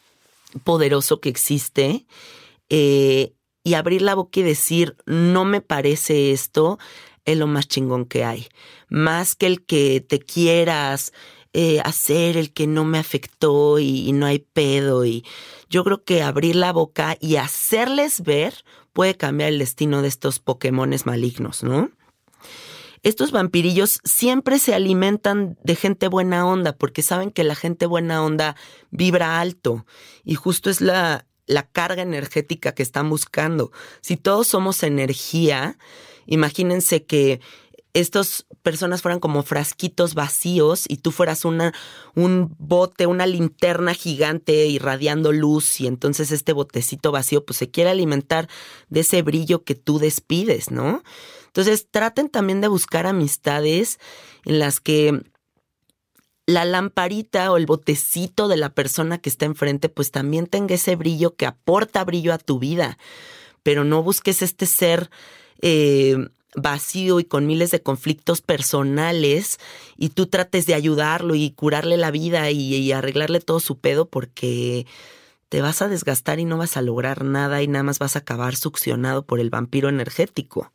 poderoso 0.64 1.20
que 1.20 1.28
existe. 1.28 2.06
Eh, 2.68 3.33
y 3.64 3.74
abrir 3.74 4.02
la 4.02 4.14
boca 4.14 4.40
y 4.40 4.42
decir, 4.42 4.96
no 5.06 5.46
me 5.46 5.62
parece 5.62 6.30
esto, 6.32 6.78
es 7.24 7.38
lo 7.38 7.46
más 7.46 7.66
chingón 7.66 8.04
que 8.04 8.22
hay. 8.22 8.46
Más 8.90 9.34
que 9.34 9.46
el 9.46 9.64
que 9.64 10.04
te 10.06 10.20
quieras 10.20 11.12
eh, 11.54 11.80
hacer, 11.82 12.36
el 12.36 12.52
que 12.52 12.66
no 12.66 12.84
me 12.84 12.98
afectó 12.98 13.78
y, 13.78 14.12
no 14.12 14.26
hay 14.26 14.40
pedo. 14.40 15.06
Y 15.06 15.24
yo 15.70 15.82
creo 15.82 16.04
que 16.04 16.22
abrir 16.22 16.56
la 16.56 16.72
boca 16.72 17.16
y 17.20 17.36
hacerles 17.36 18.20
ver 18.22 18.64
puede 18.92 19.16
cambiar 19.16 19.48
el 19.48 19.58
destino 19.58 20.02
de 20.02 20.08
estos 20.08 20.38
Pokémones 20.38 21.06
malignos, 21.06 21.62
¿no? 21.62 21.90
Estos 23.02 23.32
vampirillos 23.32 24.00
siempre 24.04 24.58
se 24.58 24.74
alimentan 24.74 25.58
de 25.62 25.76
gente 25.76 26.08
buena 26.08 26.46
onda 26.46 26.74
porque 26.76 27.02
saben 27.02 27.30
que 27.30 27.44
la 27.44 27.54
gente 27.54 27.86
buena 27.86 28.24
onda 28.24 28.56
vibra 28.90 29.40
alto 29.40 29.84
y 30.24 30.36
justo 30.36 30.70
es 30.70 30.80
la, 30.80 31.26
la 31.46 31.66
carga 31.66 32.02
energética 32.02 32.72
que 32.72 32.82
están 32.82 33.10
buscando. 33.10 33.70
Si 34.00 34.16
todos 34.16 34.46
somos 34.46 34.82
energía, 34.82 35.78
imagínense 36.26 37.04
que 37.04 37.40
estas 37.94 38.44
personas 38.62 39.02
fueran 39.02 39.20
como 39.20 39.44
frasquitos 39.44 40.14
vacíos 40.14 40.84
y 40.88 40.96
tú 40.96 41.12
fueras 41.12 41.44
una, 41.44 41.72
un 42.16 42.54
bote, 42.58 43.06
una 43.06 43.24
linterna 43.24 43.94
gigante 43.94 44.66
irradiando 44.66 45.32
luz 45.32 45.80
y 45.80 45.86
entonces 45.86 46.32
este 46.32 46.52
botecito 46.52 47.12
vacío 47.12 47.44
pues 47.44 47.56
se 47.56 47.70
quiere 47.70 47.90
alimentar 47.90 48.48
de 48.88 49.00
ese 49.00 49.22
brillo 49.22 49.62
que 49.62 49.76
tú 49.76 50.00
despides, 50.00 50.72
¿no? 50.72 51.04
Entonces 51.46 51.86
traten 51.88 52.28
también 52.28 52.60
de 52.60 52.66
buscar 52.66 53.06
amistades 53.06 54.00
en 54.44 54.58
las 54.58 54.80
que 54.80 55.22
la 56.46 56.64
lamparita 56.64 57.50
o 57.50 57.56
el 57.56 57.66
botecito 57.66 58.48
de 58.48 58.56
la 58.56 58.70
persona 58.70 59.18
que 59.18 59.30
está 59.30 59.46
enfrente, 59.46 59.88
pues 59.88 60.10
también 60.10 60.46
tenga 60.46 60.74
ese 60.74 60.96
brillo 60.96 61.34
que 61.36 61.46
aporta 61.46 62.04
brillo 62.04 62.32
a 62.32 62.38
tu 62.38 62.58
vida. 62.58 62.98
Pero 63.62 63.84
no 63.84 64.02
busques 64.02 64.42
este 64.42 64.66
ser 64.66 65.10
eh, 65.62 66.28
vacío 66.54 67.18
y 67.20 67.24
con 67.24 67.46
miles 67.46 67.70
de 67.70 67.82
conflictos 67.82 68.42
personales 68.42 69.58
y 69.96 70.10
tú 70.10 70.26
trates 70.26 70.66
de 70.66 70.74
ayudarlo 70.74 71.34
y 71.34 71.50
curarle 71.50 71.96
la 71.96 72.10
vida 72.10 72.50
y, 72.50 72.74
y 72.74 72.92
arreglarle 72.92 73.40
todo 73.40 73.60
su 73.60 73.78
pedo 73.78 74.06
porque 74.06 74.86
te 75.48 75.62
vas 75.62 75.82
a 75.82 75.88
desgastar 75.88 76.40
y 76.40 76.44
no 76.44 76.58
vas 76.58 76.76
a 76.76 76.82
lograr 76.82 77.24
nada 77.24 77.62
y 77.62 77.68
nada 77.68 77.84
más 77.84 77.98
vas 77.98 78.16
a 78.16 78.20
acabar 78.20 78.56
succionado 78.56 79.24
por 79.24 79.40
el 79.40 79.50
vampiro 79.50 79.88
energético. 79.88 80.72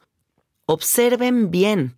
Observen 0.65 1.51
bien, 1.51 1.95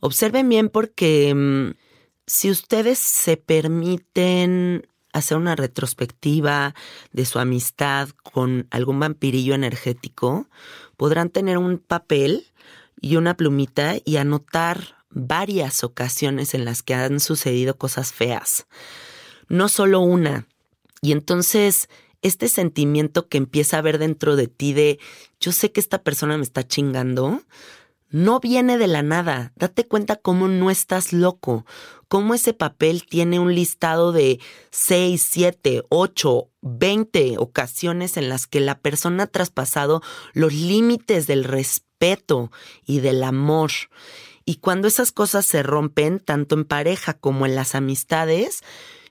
observen 0.00 0.48
bien 0.48 0.68
porque 0.68 1.34
mm, 1.34 1.83
si 2.26 2.50
ustedes 2.50 2.98
se 2.98 3.36
permiten 3.36 4.88
hacer 5.12 5.36
una 5.36 5.54
retrospectiva 5.54 6.74
de 7.12 7.24
su 7.24 7.38
amistad 7.38 8.08
con 8.22 8.66
algún 8.70 8.98
vampirillo 8.98 9.54
energético, 9.54 10.48
podrán 10.96 11.30
tener 11.30 11.58
un 11.58 11.78
papel 11.78 12.46
y 13.00 13.16
una 13.16 13.36
plumita 13.36 13.96
y 14.04 14.16
anotar 14.16 14.96
varias 15.10 15.84
ocasiones 15.84 16.54
en 16.54 16.64
las 16.64 16.82
que 16.82 16.94
han 16.94 17.20
sucedido 17.20 17.78
cosas 17.78 18.12
feas, 18.12 18.66
no 19.48 19.68
solo 19.68 20.00
una. 20.00 20.48
Y 21.00 21.12
entonces 21.12 21.88
este 22.22 22.48
sentimiento 22.48 23.28
que 23.28 23.38
empieza 23.38 23.78
a 23.78 23.82
ver 23.82 23.98
dentro 23.98 24.34
de 24.34 24.48
ti 24.48 24.72
de 24.72 24.98
yo 25.38 25.52
sé 25.52 25.70
que 25.70 25.80
esta 25.80 26.02
persona 26.02 26.38
me 26.38 26.42
está 26.42 26.66
chingando, 26.66 27.42
no 28.08 28.40
viene 28.40 28.78
de 28.78 28.86
la 28.86 29.02
nada. 29.02 29.52
Date 29.56 29.86
cuenta 29.86 30.16
cómo 30.16 30.48
no 30.48 30.70
estás 30.70 31.12
loco, 31.12 31.66
cómo 32.08 32.34
ese 32.34 32.54
papel 32.54 33.04
tiene 33.06 33.38
un 33.38 33.54
listado 33.54 34.12
de 34.12 34.40
6, 34.70 35.26
7, 35.30 35.82
8, 35.88 36.48
20 36.62 37.36
ocasiones 37.38 38.16
en 38.16 38.28
las 38.28 38.46
que 38.46 38.60
la 38.60 38.78
persona 38.78 39.24
ha 39.24 39.26
traspasado 39.26 40.02
los 40.32 40.52
límites 40.52 41.26
del 41.26 41.44
respeto 41.44 42.50
y 42.84 43.00
del 43.00 43.22
amor. 43.22 43.70
Y 44.44 44.56
cuando 44.56 44.88
esas 44.88 45.12
cosas 45.12 45.46
se 45.46 45.62
rompen, 45.62 46.20
tanto 46.20 46.54
en 46.54 46.64
pareja 46.64 47.14
como 47.14 47.46
en 47.46 47.54
las 47.54 47.74
amistades, 47.74 48.62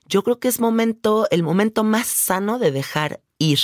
yo 0.06 0.22
creo 0.22 0.38
que 0.38 0.48
es 0.48 0.60
momento, 0.60 1.26
el 1.30 1.42
momento 1.42 1.84
más 1.84 2.06
sano 2.06 2.58
de 2.58 2.70
dejar 2.70 3.20
ir. 3.38 3.58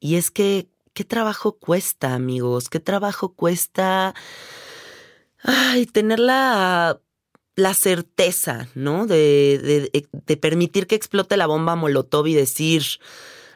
Y 0.00 0.16
es 0.16 0.30
que, 0.30 0.68
¿qué 0.94 1.04
trabajo 1.04 1.58
cuesta, 1.58 2.14
amigos? 2.14 2.68
¿Qué 2.70 2.80
trabajo 2.80 3.34
cuesta? 3.34 4.14
ay, 5.42 5.86
tener 5.86 6.18
la, 6.18 7.00
la 7.54 7.74
certeza, 7.74 8.68
¿no? 8.74 9.06
De, 9.06 9.90
de, 10.26 10.36
permitir 10.36 10.86
que 10.86 10.94
explote 10.94 11.36
la 11.36 11.46
bomba 11.46 11.76
Molotov 11.76 12.26
y 12.26 12.34
decir, 12.34 12.82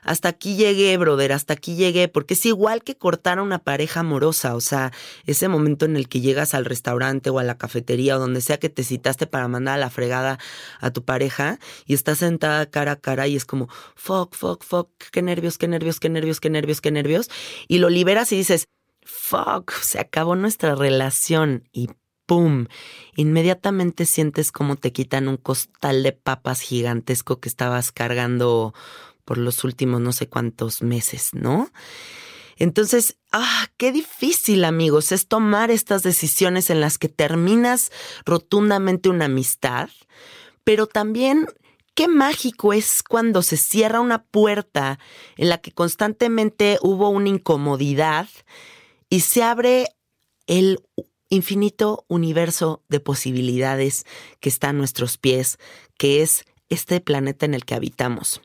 hasta 0.02 0.28
aquí 0.28 0.54
llegué, 0.54 0.96
brother, 0.98 1.32
hasta 1.32 1.54
aquí 1.54 1.74
llegué, 1.74 2.06
porque 2.06 2.34
es 2.34 2.46
igual 2.46 2.84
que 2.84 2.96
cortar 2.96 3.38
a 3.38 3.42
una 3.42 3.58
pareja 3.58 4.00
amorosa, 4.00 4.54
o 4.54 4.60
sea, 4.60 4.92
ese 5.24 5.48
momento 5.48 5.84
en 5.84 5.96
el 5.96 6.08
que 6.08 6.20
llegas 6.20 6.54
al 6.54 6.64
restaurante 6.64 7.30
o 7.30 7.38
a 7.38 7.42
la 7.42 7.58
cafetería 7.58 8.16
o 8.16 8.20
donde 8.20 8.40
sea 8.40 8.58
que 8.58 8.68
te 8.68 8.84
citaste 8.84 9.26
para 9.26 9.48
mandar 9.48 9.74
a 9.74 9.78
la 9.78 9.90
fregada 9.90 10.38
a 10.80 10.92
tu 10.92 11.04
pareja 11.04 11.58
y 11.86 11.94
estás 11.94 12.18
sentada 12.18 12.70
cara 12.70 12.92
a 12.92 12.96
cara 12.96 13.26
y 13.26 13.34
es 13.34 13.44
como, 13.44 13.68
fuck, 13.96 14.36
fuck, 14.36 14.62
fuck, 14.62 14.90
qué 15.10 15.22
nervios, 15.22 15.58
qué 15.58 15.68
nervios, 15.68 15.98
qué 15.98 16.08
nervios, 16.08 16.38
qué 16.38 16.50
nervios, 16.50 16.80
qué 16.80 16.90
nervios, 16.92 17.30
y 17.66 17.78
lo 17.78 17.88
liberas 17.88 18.30
y 18.32 18.36
dices, 18.36 18.68
fuck, 19.02 19.72
se 19.72 19.98
acabó 19.98 20.36
nuestra 20.36 20.74
relación 20.74 21.68
y 21.72 21.88
¡pum! 22.26 22.66
Inmediatamente 23.16 24.04
sientes 24.04 24.52
como 24.52 24.76
te 24.76 24.92
quitan 24.92 25.28
un 25.28 25.36
costal 25.36 26.02
de 26.02 26.12
papas 26.12 26.60
gigantesco 26.60 27.40
que 27.40 27.48
estabas 27.48 27.92
cargando 27.92 28.74
por 29.24 29.38
los 29.38 29.64
últimos 29.64 30.00
no 30.00 30.12
sé 30.12 30.28
cuántos 30.28 30.82
meses, 30.82 31.30
¿no? 31.32 31.70
Entonces, 32.58 33.18
ah, 33.32 33.66
qué 33.76 33.92
difícil, 33.92 34.64
amigos, 34.64 35.12
es 35.12 35.28
tomar 35.28 35.70
estas 35.70 36.02
decisiones 36.02 36.70
en 36.70 36.80
las 36.80 36.96
que 36.98 37.08
terminas 37.08 37.92
rotundamente 38.24 39.10
una 39.10 39.26
amistad, 39.26 39.90
pero 40.64 40.86
también 40.86 41.46
qué 41.94 42.08
mágico 42.08 42.72
es 42.72 43.02
cuando 43.02 43.42
se 43.42 43.56
cierra 43.56 44.00
una 44.00 44.24
puerta 44.24 44.98
en 45.36 45.50
la 45.50 45.58
que 45.58 45.72
constantemente 45.72 46.78
hubo 46.80 47.10
una 47.10 47.28
incomodidad 47.28 48.28
y 49.10 49.20
se 49.20 49.42
abre 49.42 49.88
el 50.46 50.80
infinito 51.28 52.04
universo 52.08 52.82
de 52.88 53.00
posibilidades 53.00 54.04
que 54.40 54.48
está 54.48 54.70
a 54.70 54.72
nuestros 54.72 55.18
pies, 55.18 55.58
que 55.98 56.22
es 56.22 56.44
este 56.68 57.00
planeta 57.00 57.46
en 57.46 57.54
el 57.54 57.64
que 57.64 57.74
habitamos. 57.74 58.40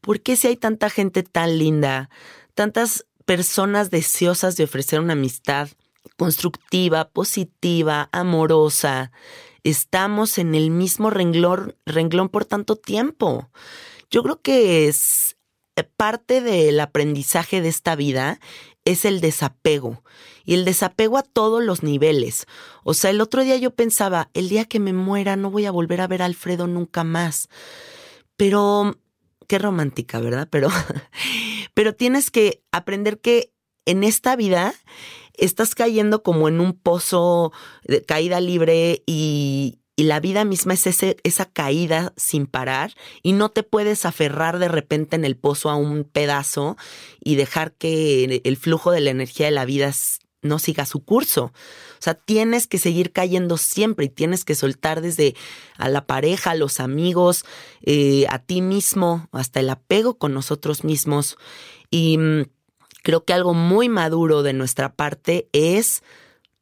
¿Por 0.00 0.20
qué 0.20 0.36
si 0.36 0.48
hay 0.48 0.56
tanta 0.56 0.90
gente 0.90 1.22
tan 1.22 1.58
linda, 1.58 2.10
tantas 2.54 3.06
personas 3.24 3.90
deseosas 3.90 4.56
de 4.56 4.64
ofrecer 4.64 5.00
una 5.00 5.14
amistad 5.14 5.68
constructiva, 6.16 7.08
positiva, 7.08 8.08
amorosa, 8.12 9.10
estamos 9.64 10.38
en 10.38 10.54
el 10.54 10.70
mismo 10.70 11.10
renglón, 11.10 11.74
renglón 11.84 12.28
por 12.28 12.44
tanto 12.44 12.76
tiempo? 12.76 13.50
Yo 14.10 14.22
creo 14.22 14.40
que 14.40 14.86
es 14.86 15.36
eh, 15.74 15.82
parte 15.82 16.40
del 16.40 16.78
aprendizaje 16.80 17.60
de 17.60 17.68
esta 17.68 17.96
vida 17.96 18.40
es 18.84 19.04
el 19.04 19.20
desapego. 19.20 20.02
Y 20.46 20.54
el 20.54 20.64
desapego 20.64 21.18
a 21.18 21.22
todos 21.22 21.62
los 21.62 21.82
niveles. 21.82 22.46
O 22.84 22.94
sea, 22.94 23.10
el 23.10 23.20
otro 23.20 23.42
día 23.44 23.56
yo 23.56 23.72
pensaba, 23.72 24.30
el 24.32 24.48
día 24.48 24.64
que 24.64 24.80
me 24.80 24.94
muera 24.94 25.36
no 25.36 25.50
voy 25.50 25.66
a 25.66 25.70
volver 25.70 26.00
a 26.00 26.06
ver 26.06 26.22
a 26.22 26.24
Alfredo 26.24 26.66
nunca 26.66 27.04
más. 27.04 27.48
Pero, 28.38 28.96
qué 29.48 29.58
romántica, 29.58 30.20
¿verdad? 30.20 30.48
Pero, 30.50 30.68
pero 31.74 31.94
tienes 31.94 32.30
que 32.30 32.62
aprender 32.72 33.20
que 33.20 33.52
en 33.86 34.04
esta 34.04 34.36
vida 34.36 34.74
estás 35.34 35.74
cayendo 35.74 36.22
como 36.22 36.48
en 36.48 36.60
un 36.60 36.72
pozo 36.74 37.52
de 37.84 38.02
caída 38.02 38.40
libre 38.40 39.02
y, 39.06 39.78
la 39.98 40.20
vida 40.20 40.44
misma 40.44 40.74
es 40.74 40.86
ese, 40.86 41.16
esa 41.22 41.46
caída 41.46 42.12
sin 42.18 42.46
parar 42.46 42.92
y 43.22 43.32
no 43.32 43.48
te 43.48 43.62
puedes 43.62 44.04
aferrar 44.04 44.58
de 44.58 44.68
repente 44.68 45.16
en 45.16 45.24
el 45.24 45.38
pozo 45.38 45.70
a 45.70 45.76
un 45.76 46.04
pedazo 46.04 46.76
y 47.24 47.36
dejar 47.36 47.72
que 47.72 48.42
el 48.44 48.56
flujo 48.58 48.90
de 48.90 49.00
la 49.00 49.08
energía 49.08 49.46
de 49.46 49.52
la 49.52 49.64
vida 49.64 49.90
no 50.46 50.58
siga 50.58 50.86
su 50.86 51.04
curso. 51.04 51.52
O 51.98 52.02
sea, 52.02 52.14
tienes 52.14 52.66
que 52.66 52.78
seguir 52.78 53.12
cayendo 53.12 53.56
siempre 53.56 54.06
y 54.06 54.08
tienes 54.08 54.44
que 54.44 54.54
soltar 54.54 55.00
desde 55.00 55.34
a 55.76 55.88
la 55.88 56.06
pareja, 56.06 56.52
a 56.52 56.54
los 56.54 56.80
amigos, 56.80 57.44
eh, 57.82 58.26
a 58.28 58.38
ti 58.38 58.62
mismo, 58.62 59.28
hasta 59.32 59.60
el 59.60 59.70
apego 59.70 60.14
con 60.14 60.34
nosotros 60.34 60.84
mismos. 60.84 61.36
Y 61.90 62.18
mm, 62.18 62.42
creo 63.02 63.24
que 63.24 63.32
algo 63.32 63.54
muy 63.54 63.88
maduro 63.88 64.42
de 64.42 64.52
nuestra 64.52 64.94
parte 64.94 65.48
es 65.52 66.02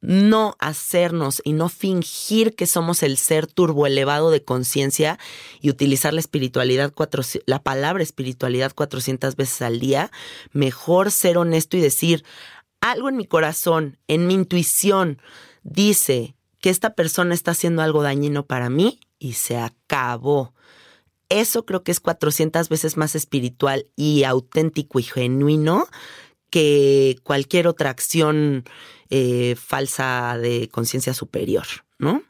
no 0.05 0.55
hacernos 0.59 1.41
y 1.43 1.53
no 1.53 1.69
fingir 1.69 2.55
que 2.55 2.67
somos 2.67 3.03
el 3.03 3.17
ser 3.17 3.47
turbo 3.47 3.87
elevado 3.87 4.29
de 4.29 4.43
conciencia 4.43 5.17
y 5.61 5.69
utilizar 5.69 6.13
la 6.13 6.19
espiritualidad, 6.19 6.93
la 7.45 7.63
palabra 7.63 8.03
espiritualidad 8.03 8.73
400 8.73 9.35
veces 9.35 9.61
al 9.61 9.79
día, 9.79 10.11
mejor 10.51 11.11
ser 11.11 11.37
honesto 11.37 11.77
y 11.77 11.81
decir, 11.81 12.23
algo 12.91 13.09
en 13.09 13.17
mi 13.17 13.25
corazón, 13.25 13.97
en 14.07 14.27
mi 14.27 14.35
intuición, 14.35 15.19
dice 15.63 16.35
que 16.59 16.69
esta 16.69 16.93
persona 16.93 17.33
está 17.33 17.51
haciendo 17.51 17.81
algo 17.81 18.03
dañino 18.03 18.45
para 18.45 18.69
mí 18.69 18.99
y 19.17 19.33
se 19.33 19.57
acabó. 19.57 20.53
Eso 21.29 21.65
creo 21.65 21.83
que 21.83 21.91
es 21.91 21.99
400 21.99 22.69
veces 22.69 22.95
más 22.95 23.15
espiritual 23.15 23.87
y 23.95 24.23
auténtico 24.23 24.99
y 24.99 25.03
genuino 25.03 25.87
que 26.51 27.17
cualquier 27.23 27.67
otra 27.67 27.89
acción 27.89 28.65
eh, 29.09 29.55
falsa 29.55 30.37
de 30.37 30.69
conciencia 30.69 31.15
superior, 31.15 31.65
¿no? 31.97 32.21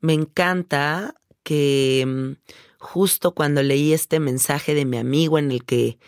Me 0.00 0.14
encanta 0.14 1.14
que 1.42 2.04
mm, 2.06 2.52
justo 2.78 3.34
cuando 3.34 3.62
leí 3.62 3.92
este 3.92 4.20
mensaje 4.20 4.74
de 4.74 4.86
mi 4.86 4.96
amigo 4.96 5.38
en 5.38 5.52
el 5.52 5.64
que, 5.64 5.98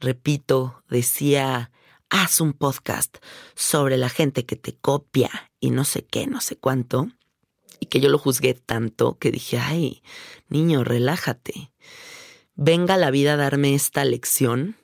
repito, 0.00 0.82
decía, 0.88 1.70
haz 2.14 2.40
un 2.40 2.52
podcast 2.52 3.16
sobre 3.56 3.96
la 3.96 4.08
gente 4.08 4.46
que 4.46 4.54
te 4.54 4.76
copia 4.76 5.50
y 5.58 5.70
no 5.70 5.84
sé 5.84 6.04
qué, 6.04 6.28
no 6.28 6.40
sé 6.40 6.54
cuánto, 6.54 7.08
y 7.80 7.86
que 7.86 7.98
yo 7.98 8.08
lo 8.08 8.18
juzgué 8.18 8.54
tanto 8.54 9.18
que 9.18 9.32
dije, 9.32 9.58
ay, 9.58 10.00
niño, 10.48 10.84
relájate. 10.84 11.72
Venga 12.54 12.96
la 12.96 13.10
vida 13.10 13.32
a 13.32 13.36
darme 13.36 13.74
esta 13.74 14.04
lección. 14.04 14.76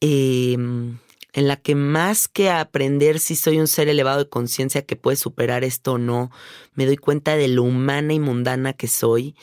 Eh, 0.00 0.54
en 0.54 1.46
la 1.46 1.56
que 1.56 1.74
más 1.74 2.28
que 2.28 2.48
aprender 2.50 3.18
si 3.18 3.36
soy 3.36 3.60
un 3.60 3.68
ser 3.68 3.88
elevado 3.88 4.20
de 4.20 4.30
conciencia 4.30 4.86
que 4.86 4.96
puede 4.96 5.18
superar 5.18 5.64
esto 5.64 5.92
o 5.92 5.98
no, 5.98 6.30
me 6.72 6.86
doy 6.86 6.96
cuenta 6.96 7.36
de 7.36 7.48
lo 7.48 7.62
humana 7.62 8.14
y 8.14 8.20
mundana 8.20 8.72
que 8.72 8.88
soy 8.88 9.36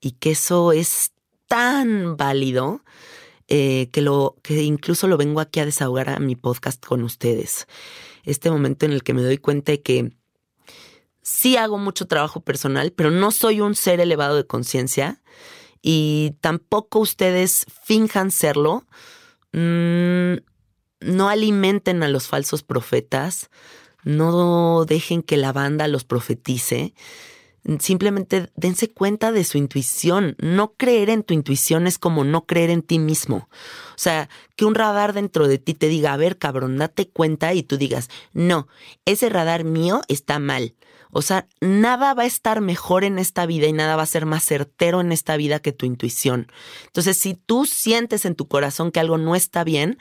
y 0.00 0.12
que 0.12 0.30
eso 0.30 0.72
es 0.72 1.12
tan 1.46 2.16
válido 2.16 2.82
eh, 3.48 3.88
que, 3.92 4.02
lo, 4.02 4.36
que 4.42 4.62
incluso 4.62 5.08
lo 5.08 5.16
vengo 5.16 5.40
aquí 5.40 5.60
a 5.60 5.64
desahogar 5.64 6.10
a 6.10 6.18
mi 6.18 6.36
podcast 6.36 6.84
con 6.84 7.02
ustedes. 7.02 7.66
Este 8.24 8.50
momento 8.50 8.84
en 8.84 8.92
el 8.92 9.02
que 9.02 9.14
me 9.14 9.22
doy 9.22 9.38
cuenta 9.38 9.72
de 9.72 9.80
que 9.80 10.12
sí 11.22 11.56
hago 11.56 11.78
mucho 11.78 12.06
trabajo 12.06 12.40
personal, 12.40 12.92
pero 12.92 13.10
no 13.10 13.30
soy 13.30 13.60
un 13.60 13.74
ser 13.74 14.00
elevado 14.00 14.36
de 14.36 14.46
conciencia 14.46 15.22
y 15.82 16.36
tampoco 16.40 16.98
ustedes 16.98 17.66
finjan 17.84 18.30
serlo. 18.30 18.86
Mm, 19.52 20.34
no 21.00 21.28
alimenten 21.28 22.02
a 22.02 22.08
los 22.08 22.26
falsos 22.26 22.62
profetas, 22.62 23.50
no 24.04 24.84
dejen 24.84 25.22
que 25.22 25.36
la 25.36 25.52
banda 25.52 25.88
los 25.88 26.04
profetice. 26.04 26.94
Simplemente 27.80 28.50
dense 28.56 28.88
cuenta 28.88 29.30
de 29.30 29.44
su 29.44 29.58
intuición. 29.58 30.36
No 30.38 30.72
creer 30.76 31.10
en 31.10 31.22
tu 31.22 31.34
intuición 31.34 31.86
es 31.86 31.98
como 31.98 32.24
no 32.24 32.46
creer 32.46 32.70
en 32.70 32.82
ti 32.82 32.98
mismo. 32.98 33.48
O 33.90 33.98
sea, 33.98 34.30
que 34.56 34.64
un 34.64 34.74
radar 34.74 35.12
dentro 35.12 35.48
de 35.48 35.58
ti 35.58 35.74
te 35.74 35.88
diga, 35.88 36.14
a 36.14 36.16
ver, 36.16 36.38
cabrón, 36.38 36.78
date 36.78 37.08
cuenta 37.08 37.52
y 37.52 37.62
tú 37.62 37.76
digas, 37.76 38.08
no, 38.32 38.68
ese 39.04 39.28
radar 39.28 39.64
mío 39.64 40.00
está 40.08 40.38
mal. 40.38 40.74
O 41.10 41.22
sea, 41.22 41.46
nada 41.60 42.14
va 42.14 42.22
a 42.22 42.26
estar 42.26 42.60
mejor 42.60 43.04
en 43.04 43.18
esta 43.18 43.46
vida 43.46 43.66
y 43.66 43.72
nada 43.72 43.96
va 43.96 44.02
a 44.02 44.06
ser 44.06 44.26
más 44.26 44.44
certero 44.44 45.00
en 45.00 45.12
esta 45.12 45.36
vida 45.36 45.58
que 45.58 45.72
tu 45.72 45.86
intuición. 45.86 46.50
Entonces, 46.86 47.16
si 47.16 47.34
tú 47.34 47.66
sientes 47.66 48.24
en 48.24 48.34
tu 48.34 48.48
corazón 48.48 48.92
que 48.92 49.00
algo 49.00 49.18
no 49.18 49.34
está 49.34 49.64
bien, 49.64 49.98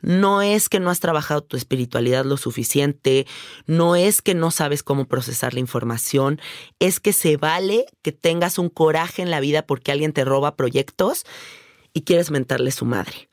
no 0.00 0.42
es 0.42 0.68
que 0.68 0.80
no 0.80 0.90
has 0.90 1.00
trabajado 1.00 1.42
tu 1.42 1.56
espiritualidad 1.56 2.24
lo 2.24 2.36
suficiente, 2.36 3.26
no 3.66 3.96
es 3.96 4.22
que 4.22 4.34
no 4.34 4.50
sabes 4.50 4.82
cómo 4.82 5.06
procesar 5.06 5.54
la 5.54 5.60
información, 5.60 6.40
es 6.78 7.00
que 7.00 7.12
se 7.12 7.36
vale 7.36 7.86
que 8.02 8.12
tengas 8.12 8.58
un 8.58 8.68
coraje 8.68 9.22
en 9.22 9.30
la 9.30 9.40
vida 9.40 9.66
porque 9.66 9.92
alguien 9.92 10.12
te 10.12 10.24
roba 10.24 10.56
proyectos 10.56 11.24
y 11.92 12.02
quieres 12.02 12.30
mentarle 12.30 12.70
su 12.70 12.84
madre. 12.84 13.28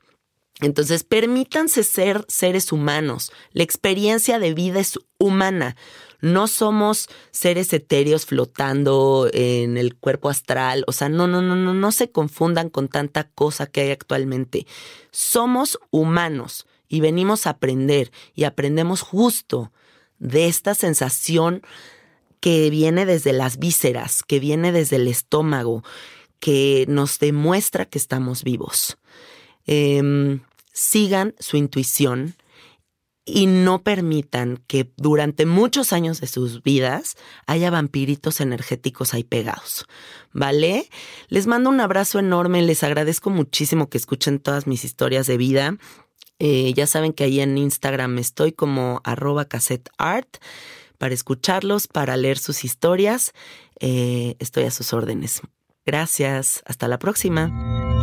Entonces, 0.62 1.04
permítanse 1.04 1.84
ser 1.84 2.26
seres 2.28 2.72
humanos. 2.72 3.32
La 3.52 3.64
experiencia 3.64 4.40
de 4.40 4.54
vida 4.54 4.80
es 4.80 5.00
humana. 5.18 5.76
No 6.24 6.48
somos 6.48 7.10
seres 7.32 7.74
etéreos 7.74 8.26
flotando 8.26 9.30
en 9.34 9.76
el 9.76 9.94
cuerpo 9.94 10.30
astral. 10.30 10.86
O 10.88 10.94
sea, 10.94 11.10
no, 11.10 11.28
no, 11.28 11.42
no, 11.42 11.58
no, 11.58 11.74
no 11.74 11.92
se 11.92 12.12
confundan 12.12 12.70
con 12.70 12.88
tanta 12.88 13.26
cosa 13.28 13.68
que 13.68 13.82
hay 13.82 13.92
actualmente. 13.92 14.66
Somos 15.12 15.78
humanos 15.92 16.66
y 16.88 17.02
venimos 17.02 17.46
a 17.46 17.50
aprender 17.50 18.14
y 18.36 18.46
aprendemos 18.46 19.02
justo 19.02 19.74
de 20.18 20.48
esta 20.48 20.76
sensación 20.76 21.62
que 22.40 22.70
viene 22.70 23.06
desde 23.06 23.34
las 23.34 23.58
vísceras, 23.58 24.24
que 24.24 24.40
viene 24.40 24.72
desde 24.72 24.96
el 24.96 25.10
estómago, 25.10 25.84
que 26.40 26.86
nos 26.88 27.20
demuestra 27.20 27.84
que 27.84 27.98
estamos 27.98 28.46
vivos. 28.46 28.98
Em, 29.66 30.40
sigan 30.72 31.36
su 31.38 31.58
intuición 31.58 32.36
y 33.26 33.46
no 33.46 33.84
permitan 33.84 34.58
que 34.68 34.92
durante 34.98 35.46
muchos 35.46 35.94
años 35.94 36.20
de 36.20 36.28
sus 36.28 36.62
vidas 36.62 37.16
haya 37.48 37.70
vampiritos 37.70 38.42
energéticos 38.42 39.14
ahí 39.14 39.24
pegados. 39.24 39.86
¿Vale? 40.34 40.90
Les 41.30 41.48
mando 41.48 41.70
un 41.70 41.80
abrazo 41.80 42.20
enorme, 42.20 42.62
les 42.62 42.84
agradezco 42.84 43.30
muchísimo 43.30 43.90
que 43.90 43.98
escuchen 43.98 44.40
todas 44.40 44.68
mis 44.68 44.84
historias 44.84 45.28
de 45.28 45.38
vida. 45.38 45.78
Eh, 46.40 46.74
ya 46.74 46.88
saben 46.88 47.14
que 47.14 47.24
ahí 47.24 47.40
en 47.40 47.58
Instagram 47.58 48.18
estoy 48.18 48.52
como 48.52 49.00
arroba 49.04 49.46
cassetteart 49.46 50.38
para 50.98 51.14
escucharlos, 51.14 51.88
para 51.88 52.18
leer 52.18 52.38
sus 52.38 52.66
historias. 52.66 53.32
Eh, 53.80 54.36
estoy 54.40 54.66
a 54.66 54.72
sus 54.72 54.94
órdenes. 54.94 55.42
Gracias, 55.86 56.62
hasta 56.66 56.88
la 56.88 56.98
próxima. 57.00 58.03